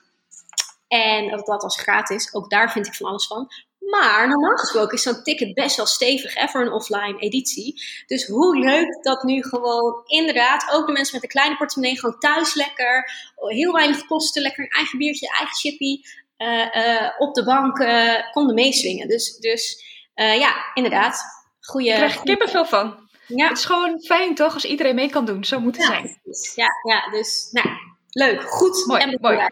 En 0.89 1.29
dat 1.29 1.63
was 1.63 1.81
gratis, 1.81 2.35
ook 2.35 2.51
daar 2.51 2.73
vind 2.73 2.87
ik 2.87 2.95
van 2.95 3.09
alles 3.09 3.27
van. 3.27 3.49
Maar 3.91 4.29
normaal 4.29 4.57
gesproken 4.57 4.97
is 4.97 5.03
zo'n 5.03 5.23
ticket 5.23 5.55
best 5.55 5.77
wel 5.77 5.87
stevig 5.87 6.35
hè, 6.35 6.49
voor 6.49 6.61
een 6.61 6.73
offline 6.73 7.19
editie. 7.19 7.83
Dus 8.07 8.27
hoe 8.27 8.59
leuk 8.59 9.03
dat 9.03 9.23
nu 9.23 9.43
gewoon 9.43 10.03
inderdaad 10.07 10.71
ook 10.73 10.87
de 10.87 10.93
mensen 10.93 11.15
met 11.15 11.23
een 11.23 11.29
kleine 11.29 11.57
portemonnee 11.57 11.99
gewoon 11.99 12.19
thuis 12.19 12.55
lekker, 12.55 13.11
heel 13.37 13.73
weinig 13.73 14.07
kosten, 14.07 14.43
lekker 14.43 14.65
een 14.65 14.71
eigen 14.71 14.99
biertje, 14.99 15.29
eigen 15.29 15.57
chippy 15.57 16.01
uh, 16.39 16.67
uh, 16.75 17.11
op 17.19 17.35
de 17.35 17.45
bank 17.45 17.79
uh, 17.79 18.33
konden 18.33 18.55
meeswingen. 18.55 19.09
Dus, 19.09 19.37
dus 19.37 19.85
ja, 20.15 20.71
inderdaad. 20.75 21.23
Goeie, 21.61 21.89
ik 21.89 21.95
krijg 21.95 22.23
kippenvel 22.23 22.65
van. 22.65 23.11
Ja. 23.27 23.49
Het 23.49 23.59
is 23.59 23.65
gewoon 23.65 24.01
fijn 24.01 24.35
toch 24.35 24.55
als 24.55 24.65
iedereen 24.65 24.95
mee 24.95 25.11
kan 25.11 25.25
doen. 25.25 25.45
Zo 25.45 25.61
moet 25.61 25.77
het 25.77 25.87
ja, 25.87 25.91
zijn. 25.91 26.21
Ja, 26.55 26.69
ja, 26.83 27.11
dus 27.11 27.49
nou, 27.51 27.69
Leuk, 28.13 28.43
goed 28.43 28.87
mooi, 28.87 29.01
en 29.01 29.19
mooi. 29.21 29.37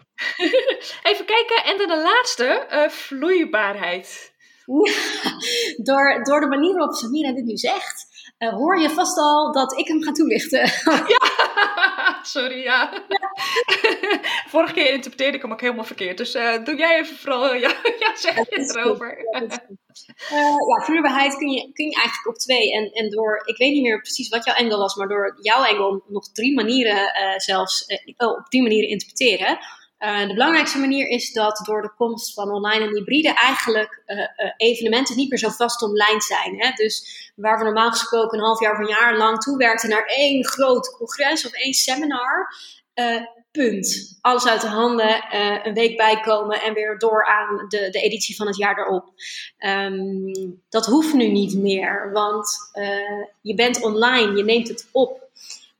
Even 1.11 1.25
kijken, 1.25 1.65
en 1.65 1.79
dan 1.79 1.89
de 1.89 2.03
laatste, 2.03 2.67
uh, 2.73 2.89
vloeibaarheid. 2.89 4.33
door, 5.89 6.21
door 6.23 6.41
de 6.41 6.47
manier 6.47 6.75
waarop 6.75 6.95
Samira 6.95 7.33
dit 7.33 7.45
nu 7.45 7.57
zegt, 7.57 8.07
uh, 8.39 8.49
hoor 8.49 8.79
je 8.81 8.91
vast 8.91 9.19
al 9.19 9.53
dat 9.53 9.79
ik 9.79 9.89
hem 9.89 10.03
ga 10.03 10.13
toelichten. 10.13 10.61
ja, 11.15 12.19
sorry, 12.23 12.63
ja. 12.63 13.05
Vorige 14.49 14.73
keer 14.73 14.93
interpreteerde 14.93 15.37
ik 15.37 15.43
hem 15.43 15.53
ook 15.53 15.61
helemaal 15.61 15.85
verkeerd. 15.85 16.17
Dus 16.17 16.35
uh, 16.35 16.65
doe 16.65 16.77
jij 16.77 16.99
even 16.99 17.17
vooral, 17.17 17.55
ja, 17.55 17.75
ja 17.99 18.17
zeg 18.17 18.35
je 18.35 18.75
erover. 18.77 19.19
Ja, 20.69 20.85
vloeibaarheid 20.85 21.37
kun 21.37 21.51
je, 21.51 21.73
kun 21.73 21.87
je 21.87 21.95
eigenlijk 21.95 22.29
op 22.29 22.39
twee. 22.39 22.73
En, 22.73 22.91
en 22.93 23.11
door, 23.11 23.43
ik 23.45 23.57
weet 23.57 23.73
niet 23.73 23.83
meer 23.83 24.01
precies 24.01 24.29
wat 24.29 24.45
jouw 24.45 24.55
engel 24.55 24.79
was, 24.79 24.95
maar 24.95 25.09
door 25.09 25.39
jouw 25.43 25.65
engel 25.65 26.03
nog 26.09 26.33
drie 26.33 26.55
manieren 26.55 27.13
zelfs, 27.37 27.87
oh, 28.17 28.29
op 28.29 28.47
drie 28.49 28.63
manieren 28.63 28.89
interpreteren 28.89 29.59
de 30.01 30.35
belangrijkste 30.35 30.79
manier 30.79 31.09
is 31.09 31.33
dat 31.33 31.61
door 31.65 31.83
de 31.83 31.95
komst 31.97 32.35
van 32.35 32.51
online 32.51 32.85
en 32.85 32.95
hybride 32.95 33.35
eigenlijk 33.35 34.03
evenementen 34.57 35.17
niet 35.17 35.31
meer 35.31 35.39
zo 35.39 35.49
vast 35.49 35.83
online 35.83 36.21
zijn. 36.21 36.61
Hè? 36.61 36.71
Dus 36.71 37.31
waar 37.37 37.59
we 37.59 37.65
normaal 37.65 37.91
gesproken 37.91 38.39
een 38.39 38.45
half 38.45 38.61
jaar 38.61 38.73
of 38.73 38.79
een 38.79 38.95
jaar 38.95 39.17
lang 39.17 39.39
toewerkten 39.39 39.89
naar 39.89 40.05
één 40.05 40.45
groot 40.45 40.97
congres 40.97 41.47
of 41.47 41.53
één 41.53 41.73
seminar, 41.73 42.55
punt. 43.53 44.19
Alles 44.21 44.47
uit 44.47 44.61
de 44.61 44.69
handen, 44.69 45.25
een 45.67 45.75
week 45.75 45.97
bijkomen 45.97 46.63
en 46.63 46.75
weer 46.75 46.99
door 46.99 47.27
aan 47.27 47.65
de, 47.69 47.89
de 47.91 48.01
editie 48.01 48.37
van 48.37 48.47
het 48.47 48.57
jaar 48.57 48.79
erop. 48.79 49.13
Um, 49.59 50.63
dat 50.69 50.87
hoeft 50.87 51.15
nu 51.15 51.27
niet 51.27 51.55
meer, 51.55 52.11
want 52.13 52.59
je 53.41 53.55
bent 53.55 53.83
online, 53.83 54.37
je 54.37 54.45
neemt 54.45 54.69
het 54.69 54.89
op. 54.93 55.29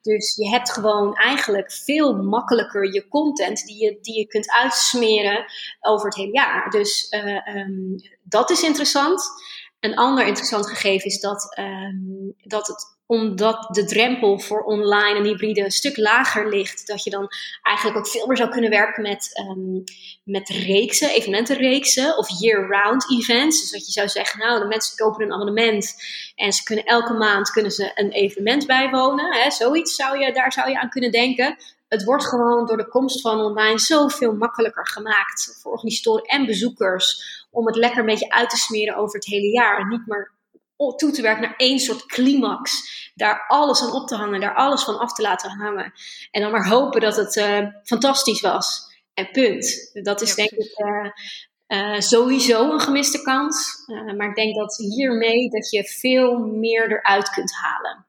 Dus 0.03 0.37
je 0.37 0.49
hebt 0.49 0.71
gewoon 0.73 1.15
eigenlijk 1.15 1.73
veel 1.73 2.17
makkelijker 2.17 2.93
je 2.93 3.09
content 3.09 3.67
die 3.67 3.85
je, 3.85 3.99
die 4.01 4.19
je 4.19 4.27
kunt 4.27 4.51
uitsmeren 4.51 5.45
over 5.81 6.07
het 6.07 6.17
hele 6.17 6.33
jaar. 6.33 6.71
Dus 6.71 7.07
uh, 7.11 7.57
um, 7.57 7.97
dat 8.23 8.51
is 8.51 8.63
interessant. 8.63 9.23
Een 9.81 9.97
ander 9.97 10.27
interessant 10.27 10.69
gegeven 10.69 11.07
is 11.07 11.21
dat, 11.21 11.59
um, 11.59 12.35
dat 12.43 12.67
het 12.67 12.99
omdat 13.11 13.69
de 13.71 13.85
drempel 13.85 14.39
voor 14.39 14.63
online 14.63 15.19
en 15.19 15.25
hybride 15.25 15.65
een 15.65 15.71
stuk 15.71 15.97
lager 15.97 16.49
ligt, 16.49 16.87
dat 16.87 17.05
je 17.05 17.11
dan 17.11 17.29
eigenlijk 17.63 17.99
ook 17.99 18.09
veel 18.09 18.27
meer 18.27 18.37
zou 18.37 18.51
kunnen 18.51 18.71
werken 18.71 19.03
met, 19.03 19.43
um, 19.49 19.85
met 20.25 20.49
reeksen, 20.49 21.11
evenementenreeksen 21.11 22.19
of 22.19 22.41
year-round 22.41 23.11
events. 23.11 23.61
Dus 23.61 23.71
dat 23.71 23.87
je 23.87 23.93
zou 23.93 24.09
zeggen, 24.09 24.39
nou, 24.39 24.61
de 24.61 24.67
mensen 24.67 24.97
kopen 24.97 25.25
een 25.25 25.33
abonnement 25.33 25.95
en 26.35 26.53
ze 26.53 26.63
kunnen 26.63 26.85
elke 26.85 27.13
maand 27.13 27.51
kunnen 27.51 27.71
ze 27.71 27.91
een 27.95 28.11
evenement 28.11 28.67
bijwonen. 28.67 29.33
Hè, 29.33 29.51
zoiets 29.51 29.95
zou 29.95 30.19
je, 30.19 30.33
daar 30.33 30.53
zou 30.53 30.71
je 30.71 30.81
aan 30.81 30.91
kunnen 30.91 31.11
denken. 31.11 31.57
Het 31.89 32.05
wordt 32.05 32.27
gewoon 32.27 32.67
door 32.67 32.77
de 32.77 32.89
komst 32.89 33.21
van 33.21 33.41
online 33.41 33.79
zoveel 33.79 34.33
makkelijker 34.33 34.87
gemaakt 34.87 35.59
voor 35.63 35.73
organisatoren 35.73 36.25
en 36.25 36.47
bezoekers 36.47 37.25
om 37.51 37.67
het 37.67 37.77
lekker 37.77 37.99
een 37.99 38.07
beetje 38.07 38.31
uit 38.31 38.51
te 38.51 38.57
smeren 38.57 38.97
over 38.97 39.15
het 39.15 39.27
hele 39.27 39.51
jaar. 39.51 39.79
En 39.79 39.89
niet 39.89 40.07
maar 40.07 40.39
toe 40.89 41.11
te 41.11 41.23
werken 41.23 41.43
naar 41.43 41.57
één 41.57 41.79
soort 41.79 42.07
climax. 42.07 42.73
Daar 43.15 43.45
alles 43.47 43.83
aan 43.83 43.93
op 43.93 44.07
te 44.07 44.15
hangen, 44.15 44.41
daar 44.41 44.55
alles 44.55 44.83
van 44.83 44.99
af 44.99 45.13
te 45.13 45.23
laten 45.23 45.51
hangen. 45.51 45.93
En 46.31 46.41
dan 46.41 46.51
maar 46.51 46.69
hopen 46.69 47.01
dat 47.01 47.17
het 47.17 47.37
uh, 47.37 47.67
fantastisch 47.83 48.41
was. 48.41 48.89
En 49.15 49.31
punt. 49.31 49.91
Dat 49.93 50.21
is 50.21 50.35
denk 50.35 50.51
ik 50.51 50.79
uh, 50.79 51.11
uh, 51.69 52.01
sowieso 52.01 52.71
een 52.73 52.81
gemiste 52.81 53.23
kans. 53.23 53.85
maar 54.17 54.29
ik 54.29 54.35
denk 54.35 54.57
dat 54.57 54.77
hiermee 54.77 55.51
dat 55.51 55.71
je 55.71 55.85
veel 55.85 56.39
meer 56.39 56.91
eruit 56.91 57.31
kunt 57.31 57.53
halen. 57.53 58.07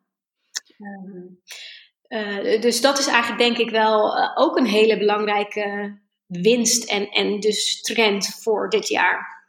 dus 2.62 2.81
dat 2.81 2.99
is 2.99 3.07
eigenlijk 3.07 3.41
denk 3.41 3.57
ik 3.57 3.69
wel 3.69 4.17
ook 4.36 4.57
een 4.57 4.65
hele 4.65 4.97
belangrijke 4.97 5.97
winst 6.25 6.89
en, 6.89 7.10
en 7.10 7.39
dus 7.39 7.81
trend 7.81 8.27
voor 8.27 8.69
dit 8.69 8.88
jaar. 8.88 9.40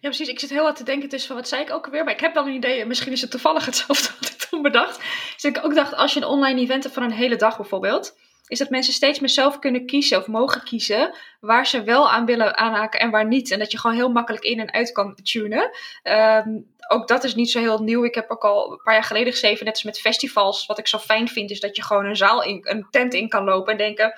Ja, 0.00 0.08
precies. 0.08 0.28
Ik 0.28 0.40
zit 0.40 0.50
heel 0.50 0.62
hard 0.62 0.76
te 0.76 0.84
denken 0.84 1.08
tussen 1.08 1.28
van 1.28 1.36
wat 1.36 1.48
zei 1.48 1.62
ik 1.62 1.72
ook 1.72 1.84
alweer. 1.84 2.04
Maar 2.04 2.12
ik 2.12 2.20
heb 2.20 2.34
wel 2.34 2.46
een 2.46 2.54
idee. 2.54 2.86
Misschien 2.86 3.12
is 3.12 3.20
het 3.20 3.30
toevallig 3.30 3.66
hetzelfde 3.66 4.08
wat 4.20 4.30
ik 4.30 4.36
toen 4.36 4.62
bedacht. 4.62 4.96
Dus 5.34 5.44
ik 5.44 5.64
ook 5.64 5.74
dacht, 5.74 5.94
als 5.94 6.14
je 6.14 6.20
een 6.20 6.26
online 6.26 6.60
event 6.60 6.82
hebt 6.82 6.94
van 6.94 7.04
een 7.04 7.10
hele 7.10 7.36
dag 7.36 7.56
bijvoorbeeld. 7.56 8.18
Is 8.46 8.58
dat 8.58 8.70
mensen 8.70 8.92
steeds 8.92 9.20
meer 9.20 9.28
zelf 9.28 9.58
kunnen 9.58 9.86
kiezen 9.86 10.18
of 10.18 10.26
mogen 10.26 10.62
kiezen. 10.62 11.14
Waar 11.40 11.66
ze 11.66 11.82
wel 11.82 12.10
aan 12.10 12.26
willen 12.26 12.56
aanhaken 12.56 13.00
en 13.00 13.10
waar 13.10 13.26
niet. 13.26 13.50
En 13.50 13.58
dat 13.58 13.70
je 13.70 13.78
gewoon 13.78 13.96
heel 13.96 14.10
makkelijk 14.10 14.44
in 14.44 14.60
en 14.60 14.72
uit 14.72 14.92
kan 14.92 15.14
tunen. 15.22 15.70
Um, 16.02 16.66
ook 16.92 17.08
dat 17.08 17.24
is 17.24 17.34
niet 17.34 17.50
zo 17.50 17.60
heel 17.60 17.82
nieuw. 17.82 18.04
Ik 18.04 18.14
heb 18.14 18.30
ook 18.30 18.44
al 18.44 18.72
een 18.72 18.80
paar 18.82 18.94
jaar 18.94 19.04
geleden 19.04 19.32
geschreven, 19.32 19.64
net 19.64 19.74
als 19.74 19.82
met 19.82 20.00
festivals. 20.00 20.66
Wat 20.66 20.78
ik 20.78 20.86
zo 20.86 20.98
fijn 20.98 21.28
vind, 21.28 21.50
is 21.50 21.60
dat 21.60 21.76
je 21.76 21.82
gewoon 21.82 22.04
een 22.04 22.16
zaal 22.16 22.42
in, 22.42 22.58
een 22.62 22.86
tent 22.90 23.14
in 23.14 23.28
kan 23.28 23.44
lopen 23.44 23.72
en 23.72 23.78
denken: 23.78 24.14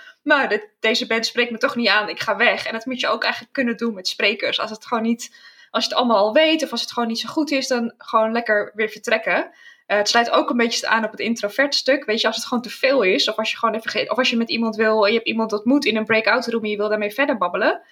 dit, 0.48 0.68
deze 0.80 1.06
band 1.06 1.26
spreekt 1.26 1.50
me 1.50 1.58
toch 1.58 1.76
niet 1.76 1.88
aan, 1.88 2.08
ik 2.08 2.20
ga 2.20 2.36
weg. 2.36 2.66
En 2.66 2.72
dat 2.72 2.86
moet 2.86 3.00
je 3.00 3.08
ook 3.08 3.22
eigenlijk 3.22 3.52
kunnen 3.52 3.76
doen 3.76 3.94
met 3.94 4.08
sprekers. 4.08 4.60
Als 4.60 4.70
het 4.70 4.86
gewoon 4.86 5.02
niet 5.02 5.34
als 5.72 5.84
je 5.84 5.90
het 5.90 5.98
allemaal 5.98 6.16
al 6.16 6.32
weet 6.32 6.62
of 6.62 6.70
als 6.70 6.80
het 6.80 6.92
gewoon 6.92 7.08
niet 7.08 7.18
zo 7.18 7.28
goed 7.28 7.50
is, 7.50 7.66
dan 7.66 7.94
gewoon 7.98 8.32
lekker 8.32 8.72
weer 8.74 8.88
vertrekken. 8.88 9.50
Uh, 9.86 9.96
het 9.96 10.08
sluit 10.08 10.30
ook 10.30 10.50
een 10.50 10.56
beetje 10.56 10.88
aan 10.88 11.04
op 11.04 11.10
het 11.10 11.20
introvert 11.20 11.74
stuk. 11.74 12.04
Weet 12.04 12.20
je, 12.20 12.26
als 12.26 12.36
het 12.36 12.46
gewoon 12.46 12.62
te 12.62 12.70
veel 12.70 13.02
is, 13.02 13.28
of 13.28 13.36
als 13.36 13.50
je 13.50 13.58
gewoon 13.58 13.74
even 13.74 14.10
of 14.10 14.18
als 14.18 14.30
je 14.30 14.36
met 14.36 14.50
iemand 14.50 14.76
wil, 14.76 15.04
je 15.04 15.14
hebt 15.14 15.26
iemand 15.26 15.52
ontmoet 15.52 15.84
in 15.84 15.96
een 15.96 16.04
breakout 16.04 16.46
room 16.46 16.62
en 16.62 16.70
je 16.70 16.76
wil 16.76 16.88
daarmee 16.88 17.12
verder 17.12 17.36
babbelen. 17.36 17.82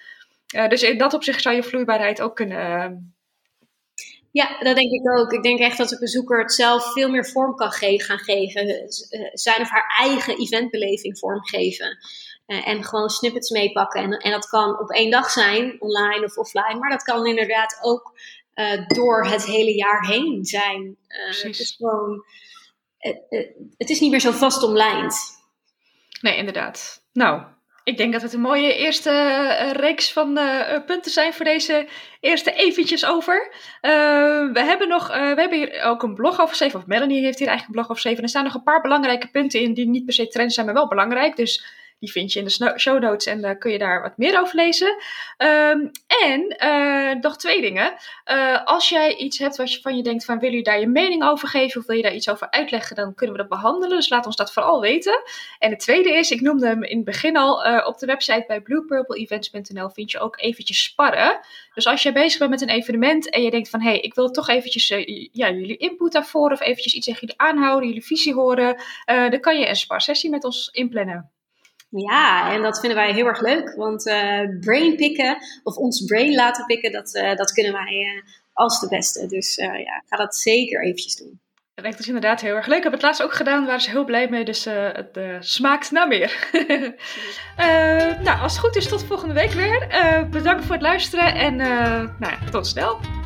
Uh, 0.55 0.67
dus 0.67 0.83
in 0.83 0.97
dat 0.97 1.13
opzicht 1.13 1.41
zou 1.41 1.55
je 1.55 1.63
vloeibaarheid 1.63 2.21
ook 2.21 2.35
kunnen 2.35 3.13
ja, 4.31 4.59
dat 4.59 4.75
denk 4.75 4.91
ik 4.91 5.11
ook. 5.11 5.31
Ik 5.31 5.43
denk 5.43 5.59
echt 5.59 5.77
dat 5.77 5.89
de 5.89 5.99
bezoeker 5.99 6.39
het 6.39 6.53
zelf 6.53 6.91
veel 6.91 7.09
meer 7.09 7.25
vorm 7.25 7.55
kan 7.55 7.71
ge 7.71 8.03
gaan 8.03 8.19
geven. 8.19 8.67
Eh, 8.67 9.29
zijn 9.33 9.61
of 9.61 9.69
haar 9.69 9.93
eigen 9.99 10.39
eventbeleving 10.39 11.19
vormgeven. 11.19 11.97
Uh, 12.47 12.67
en 12.67 12.83
gewoon 12.83 13.09
snippets 13.09 13.49
meepakken. 13.49 14.01
En, 14.01 14.11
en 14.11 14.31
dat 14.31 14.49
kan 14.49 14.79
op 14.79 14.89
één 14.89 15.11
dag 15.11 15.29
zijn, 15.29 15.81
online 15.81 16.25
of 16.25 16.37
offline. 16.37 16.79
Maar 16.79 16.89
dat 16.89 17.03
kan 17.03 17.25
inderdaad 17.25 17.79
ook 17.81 18.19
uh, 18.55 18.87
door 18.87 19.25
het 19.25 19.45
hele 19.45 19.75
jaar 19.75 20.05
heen 20.05 20.45
zijn. 20.45 20.97
Uh, 21.07 21.43
het 21.43 21.59
is 21.59 21.75
gewoon. 21.77 22.23
het 23.77 23.89
is 23.89 23.99
niet 23.99 24.11
meer 24.11 24.19
zo 24.19 24.31
vast 24.31 24.63
omlijnd. 24.63 25.15
Nee, 26.21 26.37
inderdaad. 26.37 27.03
Nou, 27.13 27.41
ik 27.83 27.97
denk 27.97 28.13
dat 28.13 28.21
het 28.21 28.33
een 28.33 28.41
mooie 28.41 28.75
eerste 28.75 29.11
reeks 29.71 30.13
van 30.13 30.39
punten 30.85 31.11
zijn 31.11 31.33
voor 31.33 31.45
deze 31.45 31.87
eerste 32.19 32.51
eventjes 32.51 33.05
over. 33.05 33.53
We 34.51 34.61
hebben 34.65 34.87
nog, 34.87 35.07
we 35.07 35.13
hebben 35.13 35.57
hier 35.57 35.81
ook 35.81 36.03
een 36.03 36.15
blog 36.15 36.33
over 36.33 36.47
geschreven, 36.47 36.79
of 36.79 36.85
Melanie 36.85 37.23
heeft 37.23 37.39
hier 37.39 37.47
eigenlijk 37.47 37.67
een 37.67 37.83
blog 37.83 37.83
over 37.83 37.95
geschreven. 37.95 38.17
En 38.17 38.23
er 38.23 38.29
staan 38.29 38.43
nog 38.43 38.53
een 38.53 38.63
paar 38.63 38.81
belangrijke 38.81 39.27
punten 39.27 39.61
in 39.61 39.73
die 39.73 39.87
niet 39.87 40.05
per 40.05 40.13
se 40.13 40.27
trends 40.27 40.53
zijn, 40.53 40.65
maar 40.65 40.75
wel 40.75 40.87
belangrijk. 40.87 41.35
Dus 41.35 41.65
die 42.01 42.11
vind 42.11 42.33
je 42.33 42.39
in 42.39 42.45
de 42.45 42.73
show 42.77 43.01
notes 43.01 43.25
en 43.25 43.41
dan 43.41 43.57
kun 43.57 43.71
je 43.71 43.77
daar 43.77 44.01
wat 44.01 44.17
meer 44.17 44.39
over 44.39 44.55
lezen. 44.55 44.95
Um, 45.37 45.91
en 46.23 46.55
uh, 46.63 47.21
nog 47.21 47.37
twee 47.37 47.61
dingen. 47.61 47.93
Uh, 48.31 48.65
als 48.65 48.89
jij 48.89 49.15
iets 49.15 49.37
hebt 49.37 49.57
wat 49.57 49.73
je 49.73 49.81
van 49.81 49.97
je 49.97 50.03
denkt 50.03 50.25
van 50.25 50.39
wil 50.39 50.51
je 50.51 50.63
daar 50.63 50.79
je 50.79 50.87
mening 50.87 51.23
over 51.23 51.47
geven 51.47 51.81
of 51.81 51.87
wil 51.87 51.95
je 51.95 52.01
daar 52.01 52.13
iets 52.13 52.29
over 52.29 52.49
uitleggen, 52.49 52.95
dan 52.95 53.13
kunnen 53.13 53.35
we 53.35 53.41
dat 53.41 53.51
behandelen. 53.51 53.97
Dus 53.97 54.09
laat 54.09 54.25
ons 54.25 54.35
dat 54.35 54.53
vooral 54.53 54.81
weten. 54.81 55.23
En 55.59 55.69
het 55.69 55.79
tweede 55.79 56.13
is, 56.13 56.31
ik 56.31 56.41
noemde 56.41 56.67
hem 56.67 56.83
in 56.83 56.95
het 56.95 57.05
begin 57.05 57.37
al, 57.37 57.85
op 57.85 57.97
de 57.97 58.05
website 58.05 58.43
bij 58.47 58.61
bluepurpleevents.nl 58.61 59.89
vind 59.89 60.11
je 60.11 60.19
ook 60.19 60.39
eventjes 60.39 60.83
sparren. 60.83 61.39
Dus 61.73 61.87
als 61.87 62.03
je 62.03 62.11
bezig 62.11 62.39
bent 62.39 62.51
met 62.51 62.61
een 62.61 62.69
evenement 62.69 63.29
en 63.29 63.41
je 63.41 63.51
denkt 63.51 63.69
van 63.69 63.81
hé, 63.81 63.89
hey, 63.89 63.99
ik 63.99 64.13
wil 64.13 64.31
toch 64.31 64.49
eventjes 64.49 64.87
ja, 65.31 65.51
jullie 65.51 65.77
input 65.77 66.11
daarvoor 66.11 66.51
of 66.51 66.61
eventjes 66.61 66.93
iets 66.93 67.05
tegen 67.05 67.21
jullie 67.21 67.41
aanhouden, 67.41 67.87
jullie 67.87 68.05
visie 68.05 68.33
horen, 68.33 68.81
dan 69.05 69.39
kan 69.39 69.59
je 69.59 69.67
een 69.67 69.75
sparsessie 69.75 70.29
met 70.29 70.43
ons 70.43 70.69
inplannen. 70.71 71.31
Ja, 71.91 72.53
en 72.53 72.61
dat 72.61 72.79
vinden 72.79 72.97
wij 72.97 73.13
heel 73.13 73.25
erg 73.25 73.41
leuk. 73.41 73.73
Want 73.75 74.07
uh, 74.07 74.39
brain 74.59 74.95
pikken, 74.95 75.37
of 75.63 75.75
ons 75.75 76.05
brain 76.05 76.35
laten 76.35 76.65
pikken, 76.65 76.91
dat, 76.91 77.15
uh, 77.15 77.35
dat 77.35 77.51
kunnen 77.51 77.73
wij 77.73 77.93
uh, 77.93 78.21
als 78.53 78.79
de 78.79 78.87
beste. 78.87 79.27
Dus 79.27 79.55
ja, 79.55 80.03
ga 80.05 80.17
dat 80.17 80.35
zeker 80.35 80.83
eventjes 80.83 81.15
doen. 81.15 81.39
Dat 81.73 81.83
lijkt 81.83 81.97
dus 81.97 82.07
inderdaad 82.07 82.41
heel 82.41 82.55
erg 82.55 82.67
leuk. 82.67 82.77
Ik 82.77 82.83
heb 82.83 82.91
het 82.91 83.01
laatst 83.01 83.23
ook 83.23 83.33
gedaan, 83.33 83.65
waren 83.65 83.81
ze 83.81 83.89
heel 83.89 84.05
blij 84.05 84.29
mee. 84.29 84.45
Dus 84.45 84.65
het 84.65 85.19
smaakt 85.39 85.91
naar 85.91 86.07
meer. 86.07 86.49
nou, 88.23 88.41
als 88.41 88.51
het 88.51 88.61
goed 88.61 88.75
is, 88.75 88.87
tot 88.87 89.03
volgende 89.03 89.33
week 89.33 89.51
weer. 89.51 89.87
bedankt 90.29 90.63
voor 90.65 90.73
het 90.73 90.83
luisteren 90.83 91.35
en 91.35 91.55
nou, 92.19 92.49
tot 92.51 92.67
snel. 92.67 93.20